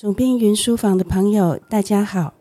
[0.00, 2.32] 总编云书房的朋友，大家好，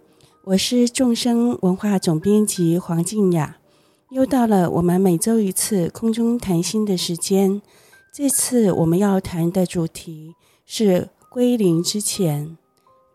[0.46, 3.58] 我是众生文化总编辑黄静雅。
[4.12, 7.62] 又到了我们每周一次空中谈心的时间。
[8.14, 10.36] 这次我们要谈的主题
[10.66, 12.58] 是归零之前。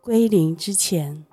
[0.03, 1.25] 归零之前，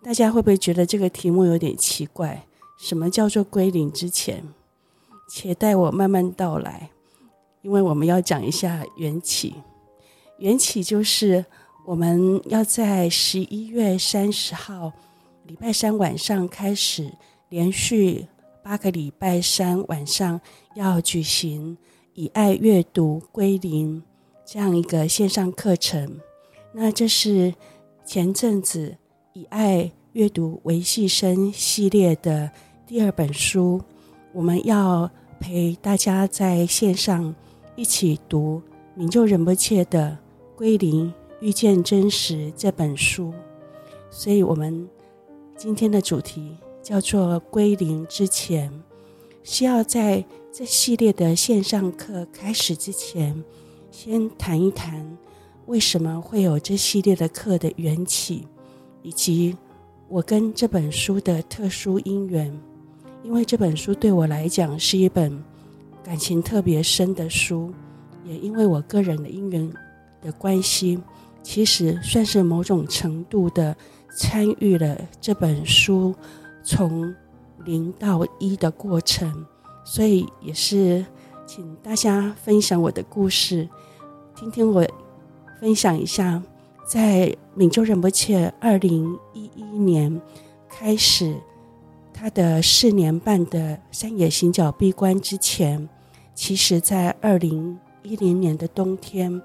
[0.00, 2.46] 大家会不会觉得这个题目有点奇怪？
[2.78, 4.44] 什么叫做归零之前？
[5.28, 6.90] 且待我慢慢道来，
[7.62, 9.54] 因为我们要讲一下缘起。
[10.38, 11.44] 缘起就是。
[11.86, 14.90] 我们要在十一月三十号
[15.46, 17.12] 礼拜三晚上开始，
[17.50, 18.26] 连续
[18.62, 20.40] 八个礼拜三晚上
[20.74, 21.76] 要举行
[22.14, 24.02] 以爱阅读归零
[24.46, 26.18] 这样一个线上课程。
[26.72, 27.52] 那这是
[28.02, 28.96] 前阵子
[29.34, 32.50] 以爱阅读微细声系列的
[32.86, 33.82] 第二本书，
[34.32, 37.34] 我们要陪大家在线上
[37.76, 38.62] 一起读
[38.94, 40.16] 名就人不切的
[40.56, 41.12] 归零。
[41.44, 43.30] 遇见真实这本书，
[44.08, 44.88] 所以我们
[45.54, 48.72] 今天的主题叫做“归零之前”，
[49.44, 53.44] 需要在这系列的线上课开始之前，
[53.90, 55.18] 先谈一谈
[55.66, 58.48] 为什么会有这系列的课的缘起，
[59.02, 59.54] 以及
[60.08, 62.58] 我跟这本书的特殊因缘。
[63.22, 65.44] 因为这本书对我来讲是一本
[66.02, 67.70] 感情特别深的书，
[68.24, 69.70] 也因为我个人的因缘
[70.22, 70.98] 的关系。
[71.44, 73.76] 其实算是某种程度的
[74.16, 76.14] 参与了这本书
[76.64, 77.14] 从
[77.64, 79.44] 零到一的过程，
[79.84, 81.04] 所以也是
[81.46, 83.68] 请大家分享我的故事，
[84.34, 84.84] 听听我
[85.60, 86.42] 分享一下，
[86.86, 90.20] 在明就仁波切二零一一年
[90.68, 91.36] 开始
[92.12, 95.86] 他的四年半的山野行脚闭关之前，
[96.34, 99.42] 其实在二零一零年的冬天。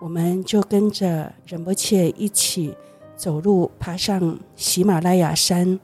[0.00, 2.74] 我们就跟着仁波切一起
[3.14, 5.78] 走路，爬上喜马拉雅山，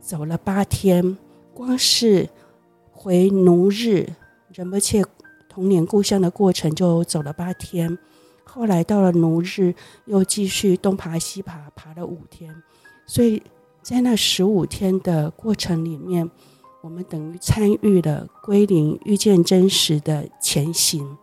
[0.00, 1.16] 走了八天。
[1.54, 2.28] 光是
[2.90, 4.08] 回奴日
[4.52, 5.04] 仁波切
[5.48, 7.96] 童年故乡的过程就走了八天。
[8.42, 9.72] 后来到了奴日，
[10.06, 12.52] 又继续东爬西爬，爬了五天。
[13.06, 13.40] 所以
[13.82, 16.28] 在那十五天的过程里面，
[16.82, 21.16] 我们等于参与了归零遇见真实的前行。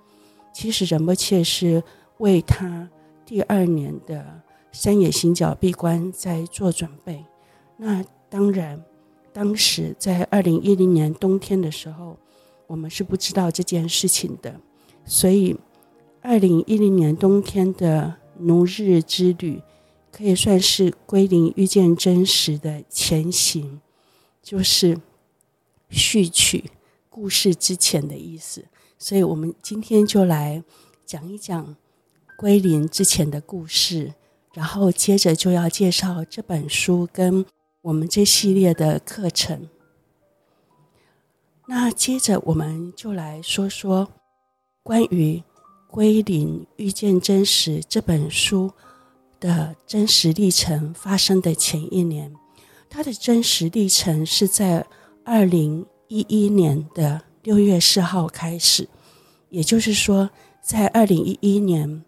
[0.53, 1.83] 其实仁波切是。
[2.19, 2.89] 为他
[3.25, 4.41] 第二年的
[4.71, 7.23] 山野行脚闭关在做准备。
[7.77, 8.83] 那当然，
[9.31, 12.17] 当时在二零一零年冬天的时候，
[12.65, 14.59] 我们是不知道这件事情的。
[15.05, 15.55] 所以，
[16.21, 19.61] 二零一零年冬天的奴日之旅，
[20.11, 23.79] 可以算是归零遇见真实的前行，
[24.41, 24.99] 就是
[25.89, 26.71] 序曲
[27.09, 28.65] 故事之前的意思。
[28.97, 30.63] 所以我们今天就来
[31.05, 31.75] 讲一讲。
[32.37, 34.13] 归零之前的故事，
[34.53, 37.43] 然后接着就要介绍这本书跟
[37.81, 39.67] 我们这系列的课程。
[41.65, 44.07] 那接着我们就来说说
[44.83, 45.37] 关于
[45.89, 48.71] 《归零遇见真实》这本书
[49.39, 52.31] 的真实历程发生的前一年。
[52.87, 54.85] 它的真实历程是在
[55.25, 58.87] 二零一一年的六月四号开始，
[59.49, 60.29] 也就是说，
[60.61, 62.03] 在二零一一年。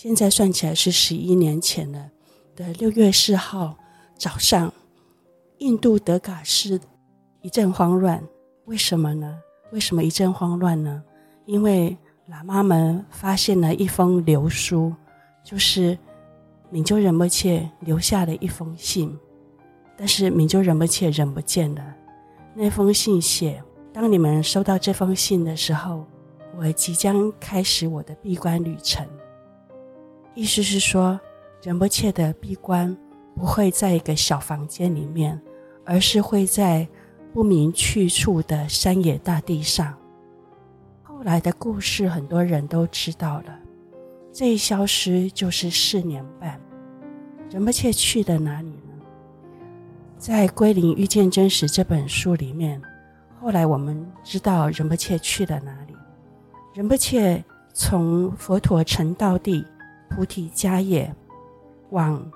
[0.00, 2.08] 现在算起来是十一年前了
[2.54, 3.76] 的六月四号
[4.16, 4.72] 早上，
[5.58, 6.80] 印度德嘎市
[7.42, 8.22] 一阵慌乱。
[8.66, 9.36] 为什么呢？
[9.72, 11.02] 为什么一阵慌乱呢？
[11.46, 11.96] 因为
[12.30, 14.94] 喇嘛们发现了一封流书，
[15.42, 15.98] 就是
[16.70, 19.18] 明就仁波切留下的一封信。
[19.96, 21.82] 但是明就仁波切人不见了。
[22.54, 23.60] 那封信写：
[23.92, 26.06] 当你们收到这封信的时候，
[26.56, 29.04] 我即将开始我的闭关旅程。
[30.38, 31.18] 意思是说，
[31.64, 32.96] 仁波切的闭关
[33.34, 35.36] 不会在一个小房间里面，
[35.84, 36.86] 而是会在
[37.34, 39.92] 不明去处的山野大地上。
[41.02, 43.58] 后来的故事很多人都知道了，
[44.32, 46.60] 这一消失就是四年半。
[47.50, 48.94] 仁波切去了哪里呢？
[50.18, 52.80] 在《归零遇见真实》这本书里面，
[53.40, 55.96] 后来我们知道仁波切去了哪里。
[56.74, 57.44] 仁波切
[57.74, 59.66] 从佛陀成道地。
[60.08, 61.14] 菩提迦叶
[61.90, 62.30] 往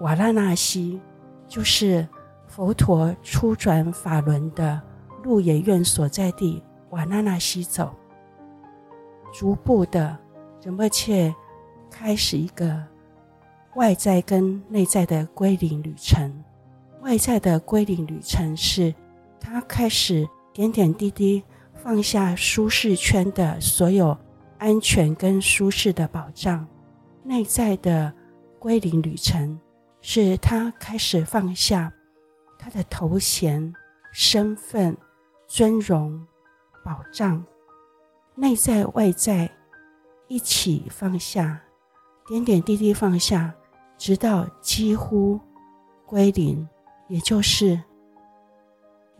[0.00, 1.00] 瓦拉纳西，
[1.46, 2.06] 就是
[2.46, 4.80] 佛陀初转法轮的
[5.22, 7.94] 鹿野苑所在地瓦拉纳西走，
[9.32, 10.18] 逐步的
[10.62, 11.34] 仁波切
[11.90, 12.82] 开始一个
[13.74, 16.32] 外在跟内在的归零旅程。
[17.02, 18.94] 外在的归零旅程是，
[19.38, 21.42] 他开始点点滴滴
[21.74, 24.16] 放下舒适圈的所有
[24.58, 26.66] 安全跟舒适的保障。
[27.30, 28.12] 内在的
[28.58, 29.56] 归零旅程，
[30.00, 31.92] 是他开始放下
[32.58, 33.72] 他的头衔、
[34.10, 34.96] 身份、
[35.46, 36.26] 尊荣、
[36.84, 37.44] 保障，
[38.34, 39.48] 内在外在
[40.26, 41.62] 一起放下，
[42.26, 43.54] 点点滴滴放下，
[43.96, 45.38] 直到几乎
[46.04, 46.68] 归零，
[47.06, 47.80] 也就是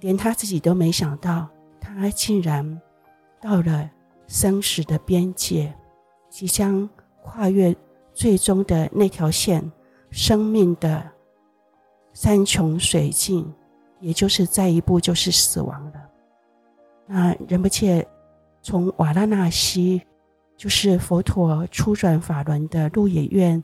[0.01, 1.49] 连他自己都没想到，
[1.81, 2.83] 他竟然
[3.41, 3.89] 到了
[4.27, 5.73] 生死的边界，
[6.29, 6.91] 即将
[7.23, 7.73] 跨越。
[8.13, 9.71] 最终的那条线，
[10.11, 11.11] 生命的
[12.13, 13.51] 山穷水尽，
[14.01, 16.11] 也就是再一步就是死亡了。
[17.07, 18.07] 那仁波切
[18.63, 20.03] 从瓦拉纳西，
[20.57, 23.63] 就是佛陀初转法轮的鹿野苑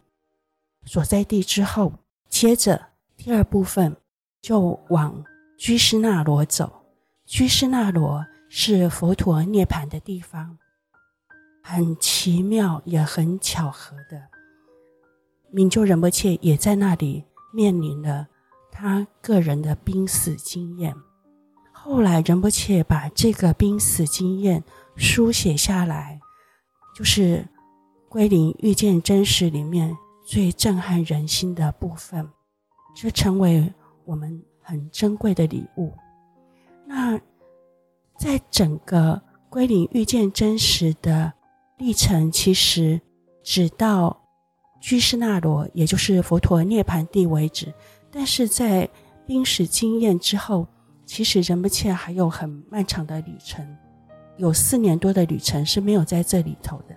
[0.84, 1.92] 所在地之后，
[2.28, 2.80] 接着
[3.16, 3.94] 第二部分
[4.40, 5.24] 就往
[5.58, 6.72] 居士那罗走。
[7.24, 10.56] 居士那罗是佛陀涅槃的地方，
[11.62, 14.22] 很奇妙也很巧合的。
[15.50, 18.26] 明就仁波切也在那里面临了
[18.70, 20.94] 他个人的濒死经验。
[21.72, 24.62] 后来仁波切把这个濒死经验
[24.96, 26.20] 书写下来，
[26.94, 27.38] 就是
[28.08, 29.96] 《归零遇见真实》里面
[30.26, 32.28] 最震撼人心的部分，
[32.94, 33.72] 这成为
[34.04, 35.94] 我们很珍贵的礼物。
[36.86, 37.18] 那
[38.18, 39.14] 在整个
[39.48, 41.32] 《归零遇见真实》的
[41.78, 43.00] 历程，其实
[43.42, 44.25] 直到。
[44.86, 47.74] 居士那罗，也就是佛陀涅槃地为止，
[48.08, 48.88] 但是在
[49.26, 50.64] 濒死经验之后，
[51.04, 53.66] 其实仁波切还有很漫长的旅程，
[54.36, 56.94] 有四年多的旅程是没有在这里头的。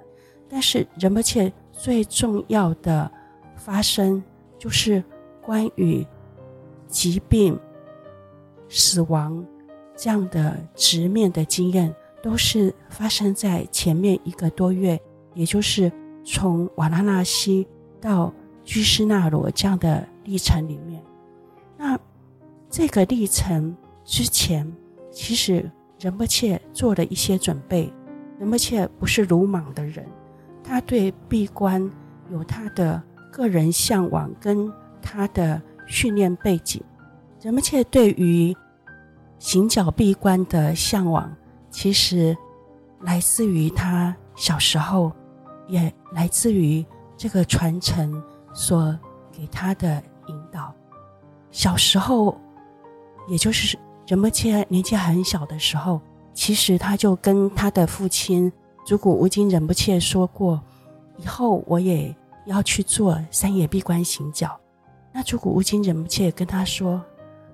[0.48, 3.12] 但是仁波切最重要的
[3.56, 4.24] 发生，
[4.60, 5.04] 就是
[5.42, 6.06] 关于
[6.88, 7.60] 疾病、
[8.68, 9.44] 死亡
[9.96, 11.92] 这样的直面的经验，
[12.22, 15.02] 都是发生在前面一个多月，
[15.34, 15.92] 也就是
[16.24, 17.68] 从瓦拉纳西。
[18.02, 21.02] 到居士那罗这样的历程里面，
[21.78, 22.00] 那
[22.70, 24.72] 这个历程之前，
[25.12, 25.70] 其实
[26.00, 27.92] 仁波切做了一些准备。
[28.40, 30.06] 仁波切不是鲁莽的人，
[30.64, 31.90] 他对闭关
[32.32, 33.02] 有他的
[33.32, 36.82] 个人向往跟他的训练背景。
[37.42, 38.56] 仁波切对于
[39.40, 41.36] 行脚闭关的向往，
[41.70, 42.38] 其实
[43.02, 45.12] 来自于他小时候，
[45.68, 46.86] 也来自于。
[47.20, 48.24] 这个传承
[48.54, 48.98] 所
[49.30, 50.74] 给他的引导，
[51.52, 52.40] 小时候，
[53.28, 53.78] 也就是
[54.08, 56.00] 仁波切年纪很小的时候，
[56.34, 58.50] 其实他就跟他的父亲
[58.86, 60.62] 竹谷无惊仁波切说过，
[61.18, 64.58] 以后我也要去做山野闭关行脚。
[65.12, 67.04] 那竹谷无惊仁波切跟他说，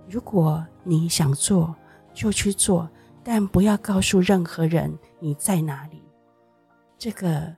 [0.08, 1.74] 如果你想做，
[2.14, 2.88] 就去做，
[3.24, 6.04] 但不要告诉任何人你在哪里。
[7.00, 7.52] 这个。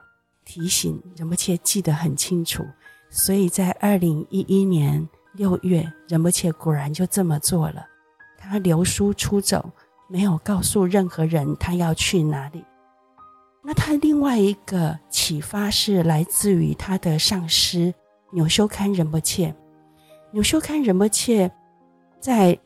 [0.47, 2.65] 提醒仁波切记得很清楚，
[3.09, 7.85] 所以在二零一一年六月，仁波切果然就这么做了。
[8.38, 9.69] 他留书出走，
[10.07, 12.63] 没有告诉任何人他要去哪里。
[13.61, 17.93] 那他另外一个启发是来自于他的上师
[18.31, 19.53] 纽修堪仁波切。
[20.31, 21.51] 纽修堪仁波切
[22.21, 22.55] 在《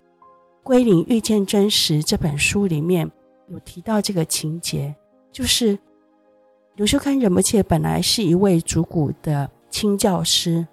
[0.62, 3.10] 归零遇见真实》这本书里面
[3.50, 4.96] 有提到这个情节，
[5.32, 5.80] 就是。
[6.76, 10.66] 钮修堪仁波切本来是一位竹谷的清教师，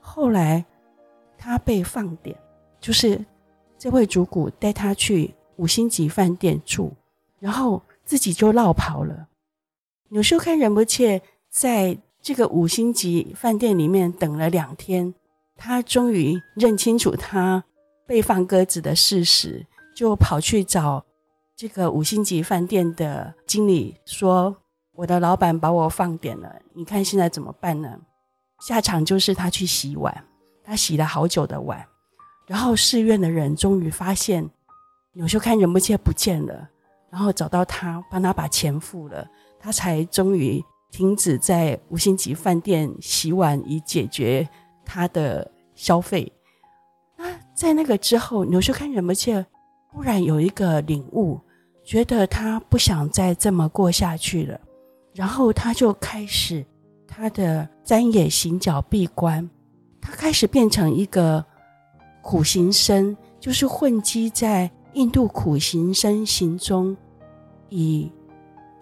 [0.00, 0.64] 后来
[1.38, 2.36] 他被放点，
[2.78, 3.24] 就是
[3.78, 6.92] 这位竹谷带他去五星级饭店住，
[7.40, 9.28] 然后自己就落跑了。
[10.10, 15.14] 钮修堪仁波切在这个五星级饭店里面等了两天，
[15.56, 17.64] 他终于认清楚他
[18.06, 21.04] 被放鸽子的事实，就跑去找
[21.56, 24.58] 这个五星级饭店的经理说。
[24.96, 27.98] 我的老板把我放点了，你看现在怎么办呢？
[28.60, 30.24] 下场就是他去洗碗，
[30.64, 31.84] 他洗了好久的碗，
[32.46, 34.48] 然后寺院的人终于发现
[35.12, 36.66] 钮修堪仁波切不见了，
[37.10, 39.28] 然后找到他，帮他把钱付了，
[39.60, 44.48] 他才终于停止在五星级饭店洗碗，以解决
[44.84, 46.32] 他的消费。
[47.18, 49.44] 那在那个之后，钮修堪仁波切
[49.88, 51.38] 忽然有一个领悟，
[51.84, 54.58] 觉得他不想再这么过下去了。
[55.16, 56.62] 然后他就开始
[57.08, 59.48] 他的山野行脚闭关，
[59.98, 61.42] 他开始变成一个
[62.20, 66.94] 苦行僧，就是混迹在印度苦行僧行中，
[67.70, 68.12] 以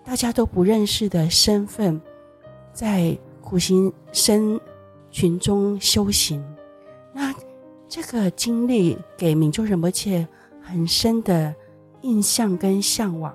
[0.05, 2.01] 大家都不认识的身份，
[2.73, 4.61] 在苦行僧
[5.13, 6.45] 群中修行。
[7.13, 7.33] 那
[7.89, 10.27] 这个经历给明就仁波切
[10.61, 11.55] 很深的
[12.01, 13.33] 印象跟向往，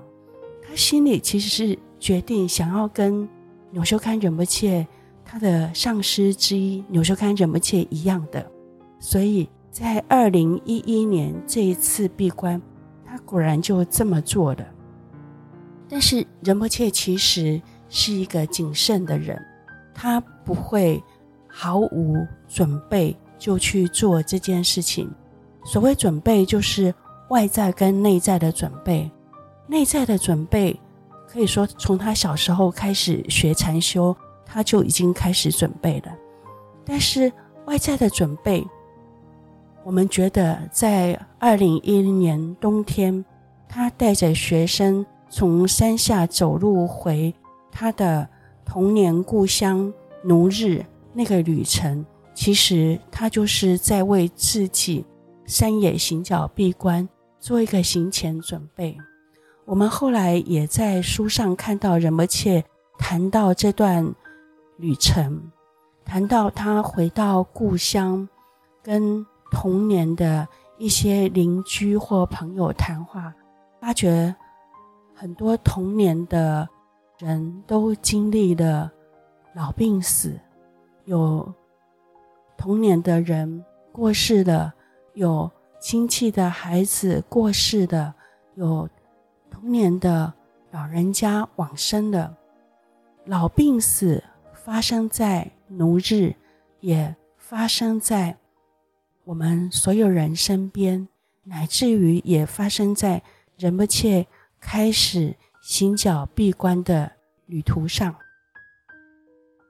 [0.62, 1.80] 他心里其实是。
[2.00, 3.28] 决定想要跟
[3.72, 4.88] 纽修堪仁波切
[5.24, 8.50] 他的上师之一纽修堪仁波切一样的，
[9.00, 12.60] 所以在二零一一年这一次闭关，
[13.06, 14.66] 他果然就这么做了。
[15.88, 19.40] 但是仁波切其实是一个谨慎的人，
[19.94, 21.04] 他不会
[21.48, 22.16] 毫无
[22.48, 25.10] 准备就去做这件事情。
[25.66, 26.94] 所谓准备，就是
[27.30, 29.10] 外在跟内在的准备。
[29.68, 30.80] 内在的准备，
[31.32, 36.12] 可以说从他小时候开始学禅修，他就已经开始准备了。
[36.84, 37.32] 但是
[37.66, 38.66] 外在的准备，
[39.84, 43.24] 我们觉得在二零一零年冬天，
[43.68, 47.32] 他带着学生从山下走路回
[47.72, 48.28] 他的
[48.66, 49.94] 童年故乡
[50.24, 50.84] 奴日
[51.14, 55.06] 那个旅程，其实他就是在为自己
[55.46, 57.08] 山野行脚闭关
[57.40, 58.98] 做一个行前准备。
[59.70, 62.66] 我们后来也在书上看到仁波切
[62.98, 64.16] 谈到这段
[64.78, 65.52] 旅程，
[66.04, 68.28] 谈到他回到故乡，
[68.82, 70.48] 跟童年的
[70.80, 73.32] 一些邻居或朋友谈话，
[73.80, 74.36] 发觉
[75.14, 76.68] 很多童年的
[77.20, 78.92] 人都经历了
[79.54, 80.40] 老病死，
[81.06, 81.54] 有
[82.58, 84.74] 童年的人过世了，
[85.14, 88.16] 有亲戚的孩子过世了，
[88.56, 88.90] 有。
[89.52, 90.34] 童年的
[90.72, 92.38] 老人家往生了，
[93.26, 96.36] 老病死发生在奴日，
[96.80, 98.38] 也发生在
[99.26, 101.08] 我们所有人身边，
[101.44, 103.22] 乃至于也发生在
[103.58, 104.28] 仁波切
[104.60, 107.12] 开始行脚闭关的
[107.46, 108.16] 旅途上。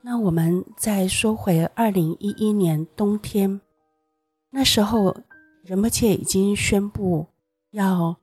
[0.02, 3.60] 那我们再说回二零一一年冬天，
[4.52, 5.18] 那时候
[5.64, 7.28] 仁波切已经宣布
[7.72, 8.19] 要。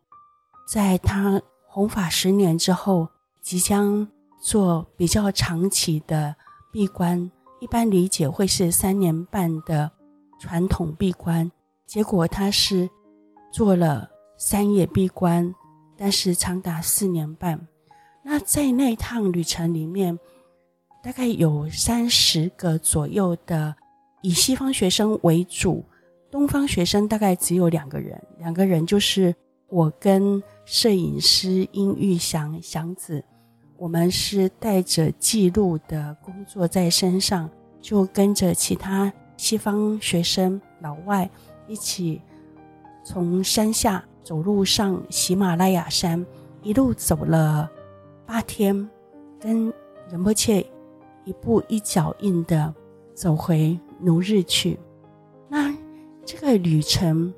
[0.66, 3.08] 在他弘法十年之后，
[3.40, 4.08] 即将
[4.40, 6.34] 做比较长期的
[6.72, 7.30] 闭关，
[7.60, 9.92] 一般理解会是三年半的
[10.40, 11.50] 传统闭关。
[11.86, 12.90] 结果他是
[13.52, 15.54] 做了三夜闭关，
[15.96, 17.68] 但是长达四年半。
[18.24, 20.18] 那在那一趟旅程里面，
[21.00, 23.76] 大概有三十个左右的
[24.20, 25.84] 以西方学生为主，
[26.28, 29.32] 东方学生大概只有两个人，两个人就是
[29.68, 30.42] 我跟。
[30.68, 33.22] 摄影师殷玉祥祥子，
[33.76, 37.48] 我们是带着记录的工作在身上，
[37.80, 41.30] 就跟着其他西方学生老外
[41.68, 42.20] 一起
[43.04, 46.26] 从山下走路上喜马拉雅山，
[46.62, 47.70] 一路走了
[48.26, 48.90] 八天，
[49.38, 49.72] 跟
[50.10, 50.66] 仁波切
[51.24, 52.74] 一步一脚印的
[53.14, 54.76] 走回奴日去。
[55.48, 55.72] 那
[56.24, 57.32] 这个旅程，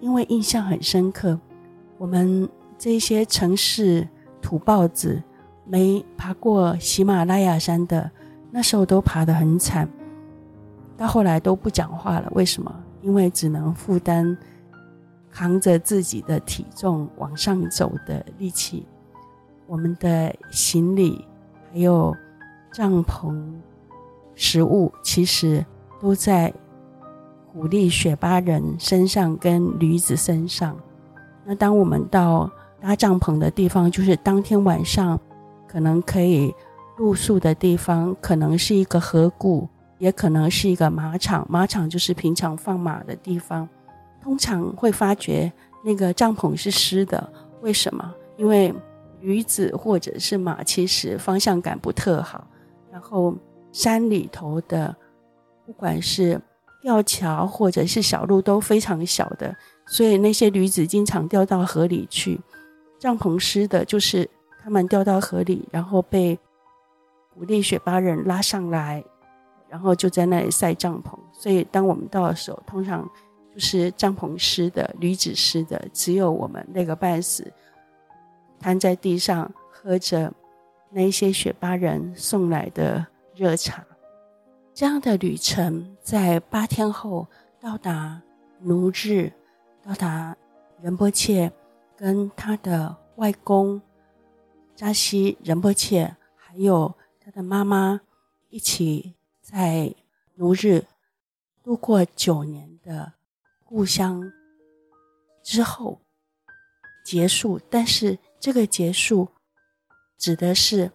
[0.00, 1.38] 因为印象很深刻。
[1.98, 4.08] 我们这些城市
[4.40, 5.22] 土包子，
[5.64, 8.10] 没爬过喜马拉雅山的，
[8.50, 9.88] 那时候都爬得很惨，
[10.96, 12.28] 到后来都不讲话了。
[12.34, 12.74] 为什么？
[13.02, 14.36] 因为只能负担
[15.30, 18.86] 扛着自己的体重往上走的力气。
[19.66, 21.24] 我们的行李
[21.70, 22.14] 还有
[22.72, 23.40] 帐篷、
[24.34, 25.64] 食物，其实
[26.00, 26.52] 都在
[27.52, 30.76] 鼓励雪巴人身上跟驴子身上。
[31.44, 35.18] 那当我们到搭帐篷的地方，就是当天晚上
[35.66, 36.54] 可能可以
[36.96, 41.44] 露宿的地方，可能是一个河谷，也可能是一个马场。
[41.50, 43.68] 马场就是平常放马的地方，
[44.22, 45.52] 通常会发觉
[45.84, 47.32] 那个帐篷是湿的。
[47.62, 48.14] 为什么？
[48.36, 48.72] 因为
[49.20, 52.46] 驴子或者是马其实方向感不特好，
[52.92, 53.34] 然后
[53.72, 54.94] 山里头的
[55.66, 56.40] 不管是
[56.80, 59.54] 吊桥或者是小路都非常小的。
[59.86, 62.40] 所以那些驴子经常掉到河里去，
[62.98, 64.28] 帐篷湿的，就是
[64.62, 66.38] 他们掉到河里，然后被
[67.34, 69.02] 古力雪巴人拉上来，
[69.68, 71.18] 然后就在那里晒帐篷。
[71.32, 73.08] 所以当我们到的时候，通常
[73.52, 77.52] 就是帐篷湿的，驴子湿的，只有我们累个半死，
[78.60, 80.32] 瘫在地上喝着
[80.90, 83.84] 那些雪巴人送来的热茶。
[84.80, 87.28] 这样的旅程在八天后
[87.60, 88.22] 到达
[88.60, 89.30] 奴日。
[89.82, 90.34] 到达
[90.80, 91.52] 仁波切
[91.98, 93.82] 跟他的外公
[94.74, 98.00] 扎西仁波切，还有他的妈妈
[98.48, 99.94] 一起在
[100.36, 100.86] 奴日
[101.62, 103.12] 度过九年的
[103.66, 104.32] 故乡
[105.42, 106.00] 之后
[107.04, 109.28] 结束，但是这个结束
[110.16, 110.90] 指的是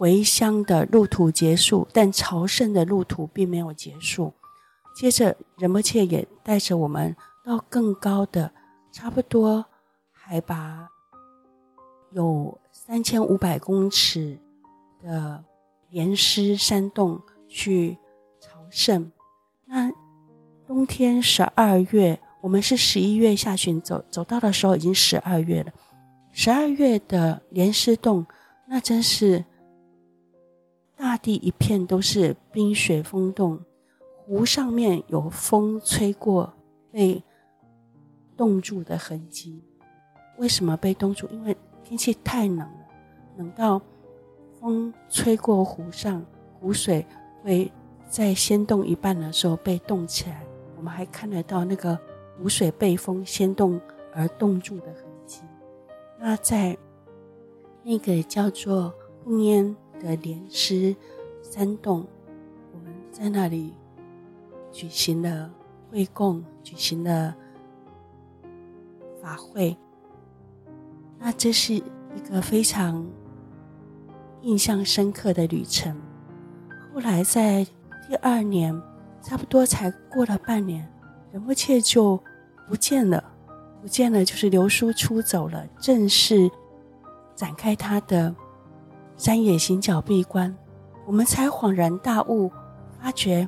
[0.00, 4.32] 回乡的路途结束，但朝圣的路途并没有结束。
[4.96, 7.14] 接着仁波切也带着我们。
[7.44, 8.50] 到更高的，
[8.92, 9.64] 差不多
[10.12, 10.88] 海拔
[12.12, 14.38] 有三千五百公尺
[15.02, 15.44] 的
[15.90, 17.98] 莲师山洞去
[18.40, 19.10] 朝圣。
[19.66, 19.90] 那
[20.66, 25.72] 冬天十二月，我们是十一月下旬走，走到的时候已经十二月了。
[26.32, 28.24] 十二月的莲师洞，
[28.68, 29.44] 那真是
[31.00, 33.58] 大地一片都是冰雪封冻，
[34.26, 36.52] 湖上面有风吹过
[36.92, 37.24] 被
[38.36, 39.64] 冻住的痕迹。
[40.36, 41.26] 为什么被冻住？
[41.30, 42.86] 因为天气太冷了，
[43.38, 43.80] 冷到
[44.60, 46.22] 风吹过湖上，
[46.60, 47.06] 湖水
[47.42, 47.72] 会
[48.10, 50.44] 在掀动一半的时候被冻起来。
[50.76, 51.98] 我们还看得到那个
[52.36, 53.80] 湖水被风掀动
[54.12, 55.40] 而冻住的痕迹。
[56.18, 56.76] 那在
[57.82, 58.92] 那个叫做
[59.24, 60.94] 不烟的莲师
[61.42, 62.06] 山洞，
[62.72, 63.74] 我们在那里
[64.72, 65.50] 举行了
[65.90, 67.34] 会供，举行了
[69.22, 69.76] 法会。
[71.18, 71.82] 那这是一
[72.28, 73.06] 个非常
[74.42, 75.94] 印象深刻的旅程。
[76.92, 77.64] 后来在
[78.08, 78.74] 第二年，
[79.22, 80.90] 差不多才过了半年，
[81.30, 82.18] 仁波切就
[82.68, 83.22] 不见了，
[83.82, 86.50] 不见了，就是流书出走了，正式
[87.36, 88.34] 展开他的
[89.20, 90.56] 山野行脚闭关。
[91.04, 92.50] 我们才恍然大悟，
[92.98, 93.46] 发觉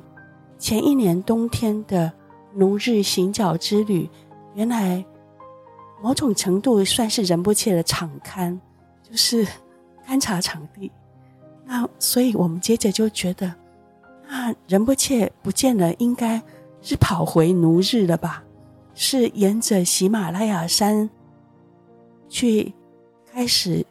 [0.59, 2.13] 前一年冬天的
[2.53, 4.07] 奴日行脚之旅，
[4.53, 5.03] 原来。
[5.99, 8.59] 某种程度算是仁波切的场勘，
[9.01, 9.47] 就是
[10.05, 10.91] 勘察场地。
[11.65, 13.51] 那所以我们接着就觉得，
[14.27, 16.43] 那仁波切不见了，应该
[16.81, 18.43] 是跑回奴日了吧？
[18.93, 21.09] 是沿着喜马拉雅山
[22.27, 22.73] 去
[23.31, 23.85] 开始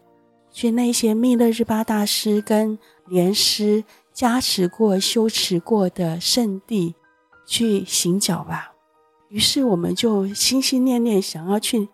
[0.53, 3.83] 去那些密勒日巴大师跟莲师
[4.13, 6.95] 加持过、修持过的圣地
[7.47, 8.73] 去行脚吧。
[9.29, 11.89] 于是我们就心心念念想要去。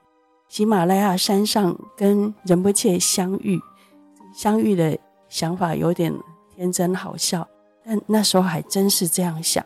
[0.48, 3.60] 喜马拉雅山上跟仁波切相遇，
[4.34, 4.98] 相遇的
[5.28, 6.10] 想法有点
[6.56, 7.46] 天真好笑，
[7.84, 9.62] 但那时候还真是这样想，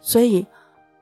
[0.00, 0.44] 所以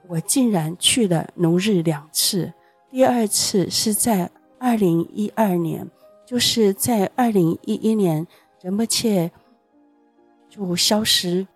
[0.06, 2.52] 我竟然去了奴日两次。
[2.90, 5.90] 第二次是在二零一二年，
[6.26, 8.26] 就是在二零一一年
[8.60, 9.30] 仁波切
[10.48, 11.46] 就消失，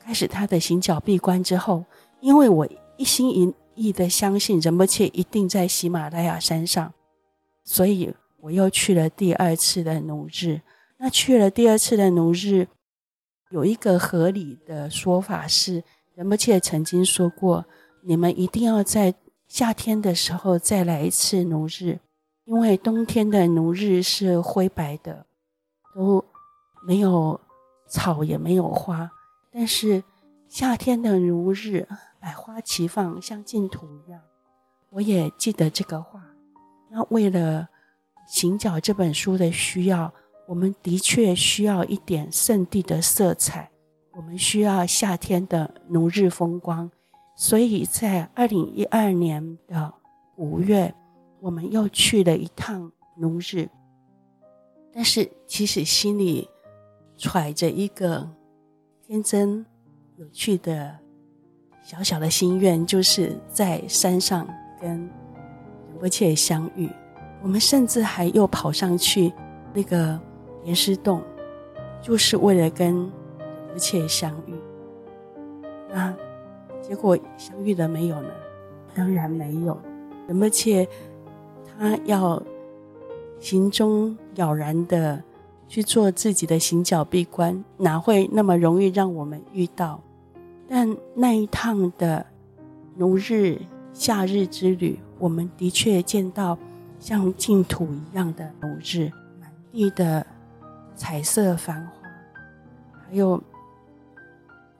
[0.00, 1.84] 开始他的行脚闭关之后，
[2.20, 6.92] 因为我一心一意的相信仁波切一定在喜马拉雅山上。
[7.64, 10.60] 所以我又去了第二次的奴日。
[10.98, 12.68] 那去了第二次的奴日，
[13.50, 15.82] 有一个合理的说法是，
[16.14, 17.64] 仁波切曾经说过，
[18.02, 19.14] 你们一定要在
[19.48, 21.98] 夏天的时候再来一次奴日，
[22.44, 25.24] 因为冬天的奴日是灰白的，
[25.94, 26.24] 都
[26.86, 27.40] 没有
[27.88, 29.10] 草也没有花，
[29.50, 30.04] 但是
[30.48, 31.88] 夏天的奴日
[32.20, 34.20] 百花齐放，像净土一样。
[34.90, 36.22] 我也记得这个话。
[36.90, 37.62] 那为了
[38.26, 40.12] 《行脚》这本书的需要，
[40.46, 43.70] 我们的确需要一点圣地的色彩，
[44.14, 46.90] 我们需要夏天的奴日风光，
[47.34, 49.92] 所以在二零一二年的
[50.36, 50.94] 五月，
[51.44, 53.68] 我们又去了一趟奴日。
[54.90, 56.48] 但是其实心里
[57.18, 58.26] 揣着一个
[59.06, 59.66] 天真
[60.16, 60.96] 有趣的
[61.82, 64.48] 小小的心愿，就是在山上
[64.80, 64.90] 跟。
[65.90, 66.90] 仁波切相遇，
[67.40, 69.32] 我们甚至还又跑上去
[69.72, 70.20] 那个
[70.64, 71.22] 莲师洞，
[72.02, 73.10] 就是为了跟仁
[73.68, 74.54] 波切相遇。
[75.88, 76.12] 那
[76.82, 78.30] 结果相遇了没有呢？
[78.94, 79.80] 当然没有。
[80.26, 80.86] 仁波切
[81.78, 82.42] 他要
[83.40, 85.22] 行踪了然的
[85.68, 90.00] 去做自己的行脚闭关，哪会那么容易让我们遇到？
[90.68, 92.24] 但那一趟的
[92.96, 93.60] 奴日
[93.92, 94.98] 夏日之旅。
[95.16, 96.58] 我们的确见到
[96.98, 99.10] 像净土一样的奴日，
[99.40, 100.26] 满地的
[100.96, 102.08] 彩色繁花，
[103.06, 103.40] 还有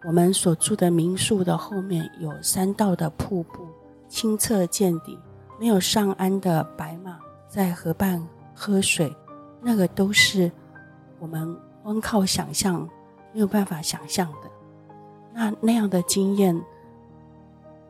[0.05, 3.67] 我们所住的民宿的后面有三道的瀑布，
[4.09, 5.19] 清澈见底，
[5.59, 9.15] 没有上鞍的白马在河畔喝水，
[9.61, 10.51] 那个都是
[11.19, 12.89] 我们光靠想象
[13.33, 14.51] 没有办法想象的。
[15.33, 16.61] 那那样的经验，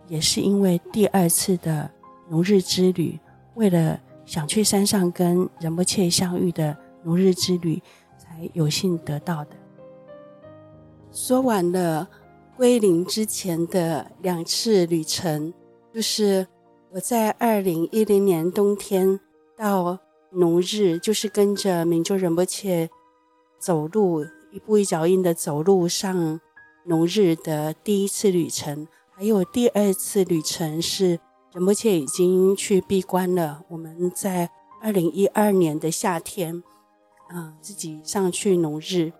[0.08, 1.90] 也是因为第二次的。
[2.30, 3.20] 奴日之旅，
[3.52, 7.82] 为了想去山上跟仁波切相遇的奴日之旅，
[8.16, 9.50] 才有幸得到的。
[11.12, 12.08] 说完了
[12.56, 15.52] 归零之前的两次旅程，
[15.92, 16.48] 就是
[16.94, 19.18] 我在二零一零年冬天
[19.56, 19.98] 到
[20.30, 22.88] 农日，就是跟着明就仁波切
[23.58, 26.40] 走路，一步一脚印的走路上
[26.84, 31.18] 农日的第一次旅程，还有第二次旅程是。
[31.52, 33.64] 仁波切已经去闭关了。
[33.68, 34.48] 我们在
[34.80, 36.62] 二零一二年的夏天，
[37.32, 39.12] 嗯、自己上去农日。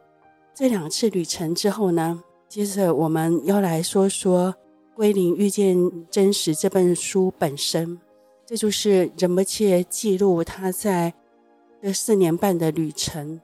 [0.54, 4.52] 这两次旅程之后呢，接着我们要来说说
[4.94, 5.76] 《归零遇见
[6.10, 8.00] 真实》这本书本身。
[8.46, 11.14] 这就是仁波切记录他在
[11.82, 13.40] 这四年半的旅程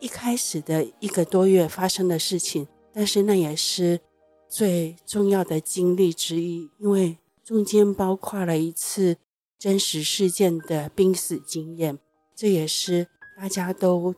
[0.00, 4.00] 一开始的一个多月发生的事情，但是那也是
[4.48, 9.16] 最重要的经历之一，因为中间包括了一次
[9.58, 11.98] 真实事件的濒死经验，
[12.34, 13.06] 这也是
[13.38, 14.14] 大家都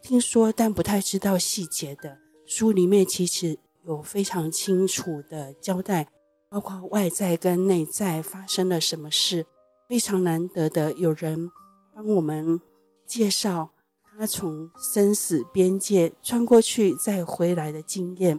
[0.00, 2.18] 听说但不太知道细节的。
[2.46, 6.06] 书里面其实有非常清楚的交代，
[6.54, 9.44] 包括外在跟内在发生了什么事。
[9.88, 11.50] 非常难得的有人
[11.92, 12.60] 帮我们
[13.04, 13.70] 介绍
[14.04, 18.38] 他从生死边界穿过去再回来的经验，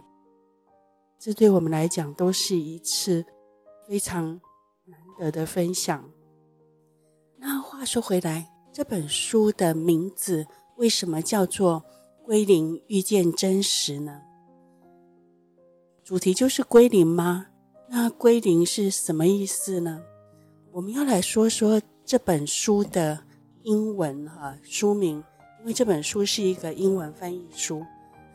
[1.18, 3.22] 这对我们来讲都是一次
[3.86, 4.40] 非常
[4.86, 6.10] 难得的分享。
[7.36, 10.46] 那话说回来，这本书的名字
[10.78, 11.84] 为什么叫做
[12.24, 14.22] 《归零遇见真实》呢？
[16.02, 17.48] 主题就是归零吗？
[17.88, 20.02] 那归零是什么意思呢？
[20.72, 23.18] 我们要来说说这本书的
[23.62, 25.22] 英文哈书名，
[25.60, 27.84] 因为这本书是一个英文翻译书。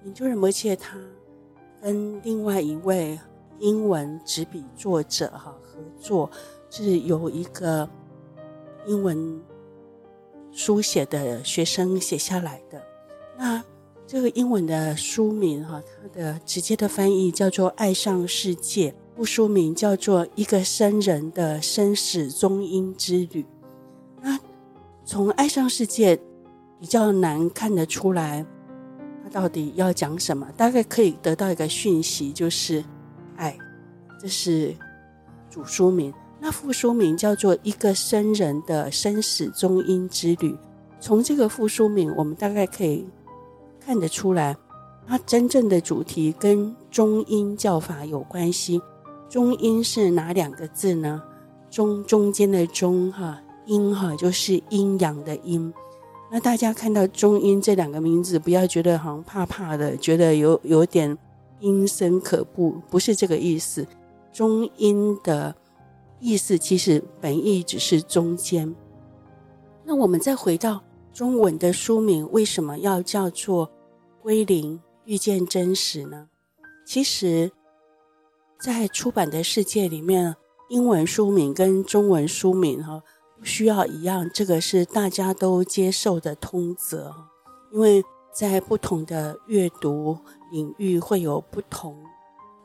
[0.06, 0.98] 研究仁波切他
[1.82, 3.20] 跟另外一位
[3.60, 6.32] 英文执笔作者哈合作，
[6.70, 7.88] 是由一个
[8.88, 9.40] 英文
[10.52, 12.82] 书写的学生写下来的。
[13.38, 13.64] 那
[14.08, 18.92] 这个英文的书名哈，它的直接的翻译叫做《爱上世界》。
[19.22, 23.44] 副书名叫做《一个僧人的生死中阴之旅》。
[24.20, 24.36] 那
[25.06, 26.20] 从爱上世界
[26.80, 28.44] 比较难看得出来，
[29.24, 30.48] 他到底要讲什么？
[30.58, 32.84] 大概可以得到一个讯息，就是
[33.36, 33.56] 爱，
[34.20, 34.76] 这是
[35.52, 36.12] 主书名。
[36.40, 40.52] 那副书名叫做《一个僧人的生死中阴之旅》。
[41.00, 43.08] 从这个副书名，我们大概可以
[43.80, 44.58] 看得出来，
[45.06, 48.82] 它真正的主题跟中阴教法有关系。
[49.32, 51.24] 中阴是哪两个字呢？
[51.70, 55.74] 中中间的中哈，阴哈就是阴阳的阴。
[56.30, 61.18] 那大家看到中阴这两个名字，不要觉得好像怕怕的，觉得有有点
[61.62, 63.88] 阴森可怖，不是这个意思。
[64.34, 65.56] 中阴的
[66.20, 68.76] 意思其实本意只是中间。
[69.86, 73.68] 那我们再回到中文的书名，为什么要叫做
[74.22, 76.28] 《归零遇见真实》呢？
[76.86, 77.50] 其实。
[78.62, 80.36] 在出版的世界里面，
[80.70, 83.02] 英文书名跟中文书名哈
[83.40, 87.12] 不需要一样，这个是大家都接受的通则。
[87.72, 90.16] 因为在不同的阅读
[90.52, 91.98] 领域会有不同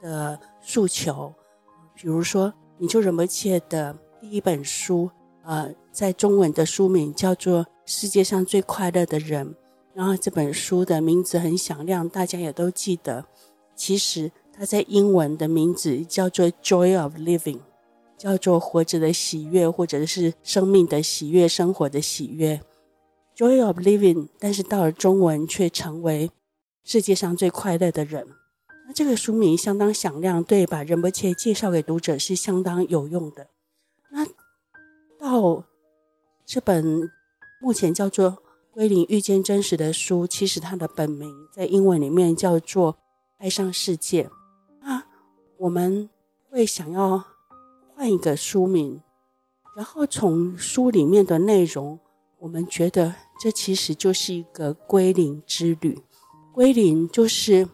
[0.03, 1.33] 的诉求。
[1.95, 5.11] 比如说，你就仁波切的第一本书，
[5.45, 9.47] 呃，在中文的书名叫做《世界上最快乐的人》，
[9.95, 13.25] 然后这本书的名字很响亮，大家也都记得。
[13.75, 14.31] 其实。
[14.59, 17.61] 它在英文的名字叫做 Joy of Living，
[18.17, 22.61] 叫做活着的喜悦，或者是生命的喜悦、生活的喜悦。
[23.37, 26.31] Joy of Living，但是到了中文却成为
[26.85, 28.27] 世界上最快乐的人。
[28.87, 33.49] 那这个书名相当响亮，对，把仁波切介绍给读者是相当有用的。
[34.11, 34.25] 那
[35.19, 35.65] 到
[36.47, 37.11] 这本
[37.61, 38.31] 目前叫做
[38.73, 42.93] 《归零遇见真实》的书，其实它的本名在英文里面叫做
[43.37, 44.25] 《爱上世界》。
[45.59, 46.11] 我们
[46.51, 47.25] 会想要
[47.95, 49.01] 换一个书名，
[49.75, 51.99] 然后从书里面的内容，
[52.39, 55.99] 我们觉得这其实就是一个归零之旅。
[56.53, 57.69] 归零就是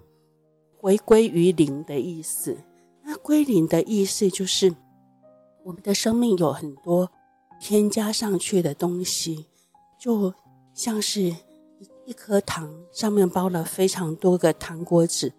[0.76, 2.56] 回归于零的意思。
[3.02, 4.74] 那归零的意思就是，
[5.64, 7.10] 我们的生命有很多
[7.60, 9.46] 添加上去的东西，
[9.98, 10.32] 就
[10.72, 11.34] 像是
[12.06, 15.32] 一颗糖，上面包了非常多个糖果纸。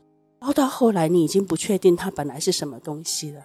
[0.44, 3.42] 包到后来，你已经不确定它本来是什么东西了。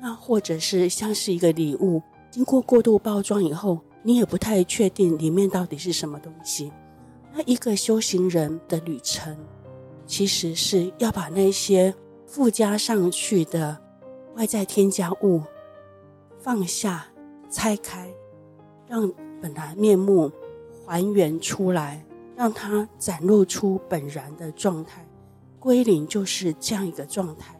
[0.00, 2.02] 那或者是像是一个礼物，
[2.32, 6.72] 经过过度包装以后，你也不太确定里面到底是什么东西。
[7.32, 9.36] 那一个修行人的旅程，
[10.04, 11.94] 其实是要把那些
[12.26, 13.78] 附加上去的
[14.34, 15.40] 外在添加物
[16.40, 17.06] 放下、
[17.48, 18.12] 拆开，
[18.88, 19.08] 让
[19.40, 20.28] 本来面目
[20.84, 25.06] 还原出来，让它展露出本然的状态。
[25.62, 27.54] 归零就是这样一个状态，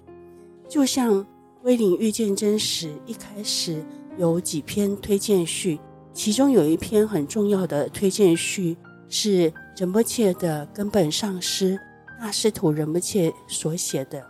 [0.68, 1.24] 就像
[1.62, 3.80] 归零遇见真实，一开始
[4.18, 5.78] 有几篇推荐序，
[6.12, 8.76] 其中有一篇很重要的推荐序
[9.08, 11.78] 是仁波切的根本上师
[12.20, 14.20] 大师土仁波切所写的。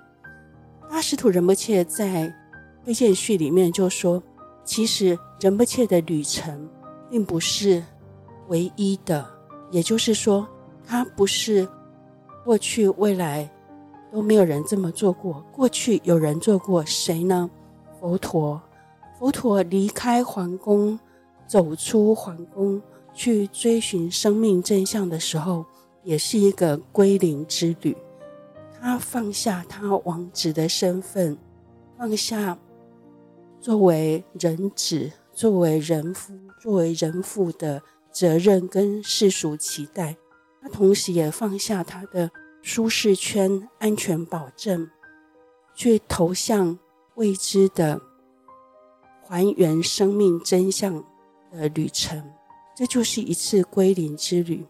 [0.90, 2.30] 大师土仁波切在
[2.84, 4.22] 推荐序里面就说，
[4.66, 6.68] 其实仁波切的旅程
[7.10, 7.82] 并不是
[8.48, 9.26] 唯一的，
[9.70, 10.46] 也就是说，
[10.86, 11.66] 他不是。
[12.44, 13.48] 过去、未来
[14.12, 15.42] 都没有人这么做过。
[15.50, 17.50] 过去有人做过，谁呢？
[17.98, 18.60] 佛陀。
[19.18, 20.98] 佛陀离开皇宫，
[21.46, 22.82] 走出皇宫，
[23.14, 25.64] 去追寻生命真相的时候，
[26.02, 27.96] 也是一个归零之旅。
[28.78, 31.38] 他放下他王子的身份，
[31.96, 32.58] 放下
[33.60, 40.16] 作为人子、作为人夫、作为人父的责任跟世俗期待。
[40.60, 42.28] 他同时也放下他的
[42.62, 44.88] 舒适圈、安全保证，
[45.74, 46.78] 去投向
[47.16, 48.00] 未知的
[49.26, 51.04] 还原生命真相
[51.50, 52.22] 的旅程。
[52.74, 54.64] 这就是一次归零之旅。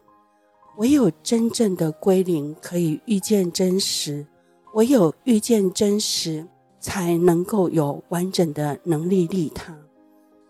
[0.79, 4.25] 唯有真正的归零，可以遇见真实；
[4.73, 6.47] 唯有遇见真实，
[6.81, 9.77] 才能够有完整的能力利他。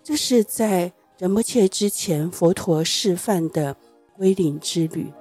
[0.03, 3.77] 这是在仁波切之前，佛陀示范的
[4.17, 5.13] 归零之旅。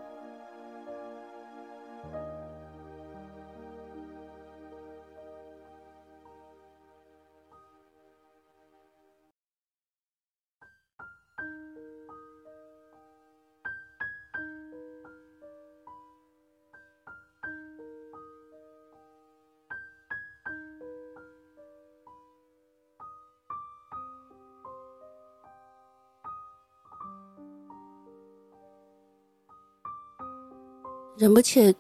[31.42, 31.74] 而且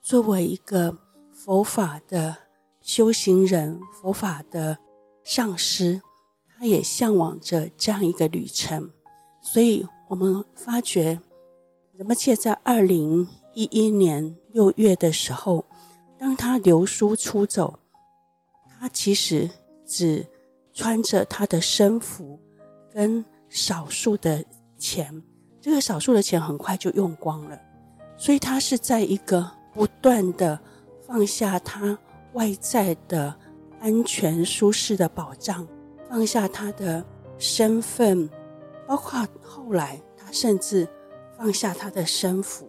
[0.00, 0.96] 作为一个
[1.32, 2.36] 佛法的
[2.80, 4.78] 修行人、佛法的
[5.24, 6.00] 上师，
[6.46, 8.92] 他也向往着这样一个旅程。
[9.42, 11.20] 所以，我们发觉
[11.96, 15.64] 仁波切在二零一一年六月的时候，
[16.16, 17.76] 当他留书出走，
[18.78, 19.50] 他其实
[19.84, 20.24] 只
[20.72, 22.38] 穿着他的僧服
[22.92, 24.44] 跟少数的
[24.78, 25.20] 钱，
[25.60, 27.60] 这个少数的钱很快就用光了。
[28.18, 30.58] 所以他是在一个不断的
[31.06, 31.96] 放下他
[32.32, 33.34] 外在的
[33.80, 35.66] 安全舒适的保障，
[36.10, 37.02] 放下他的
[37.38, 38.28] 身份，
[38.86, 40.86] 包括后来他甚至
[41.38, 42.68] 放下他的身份。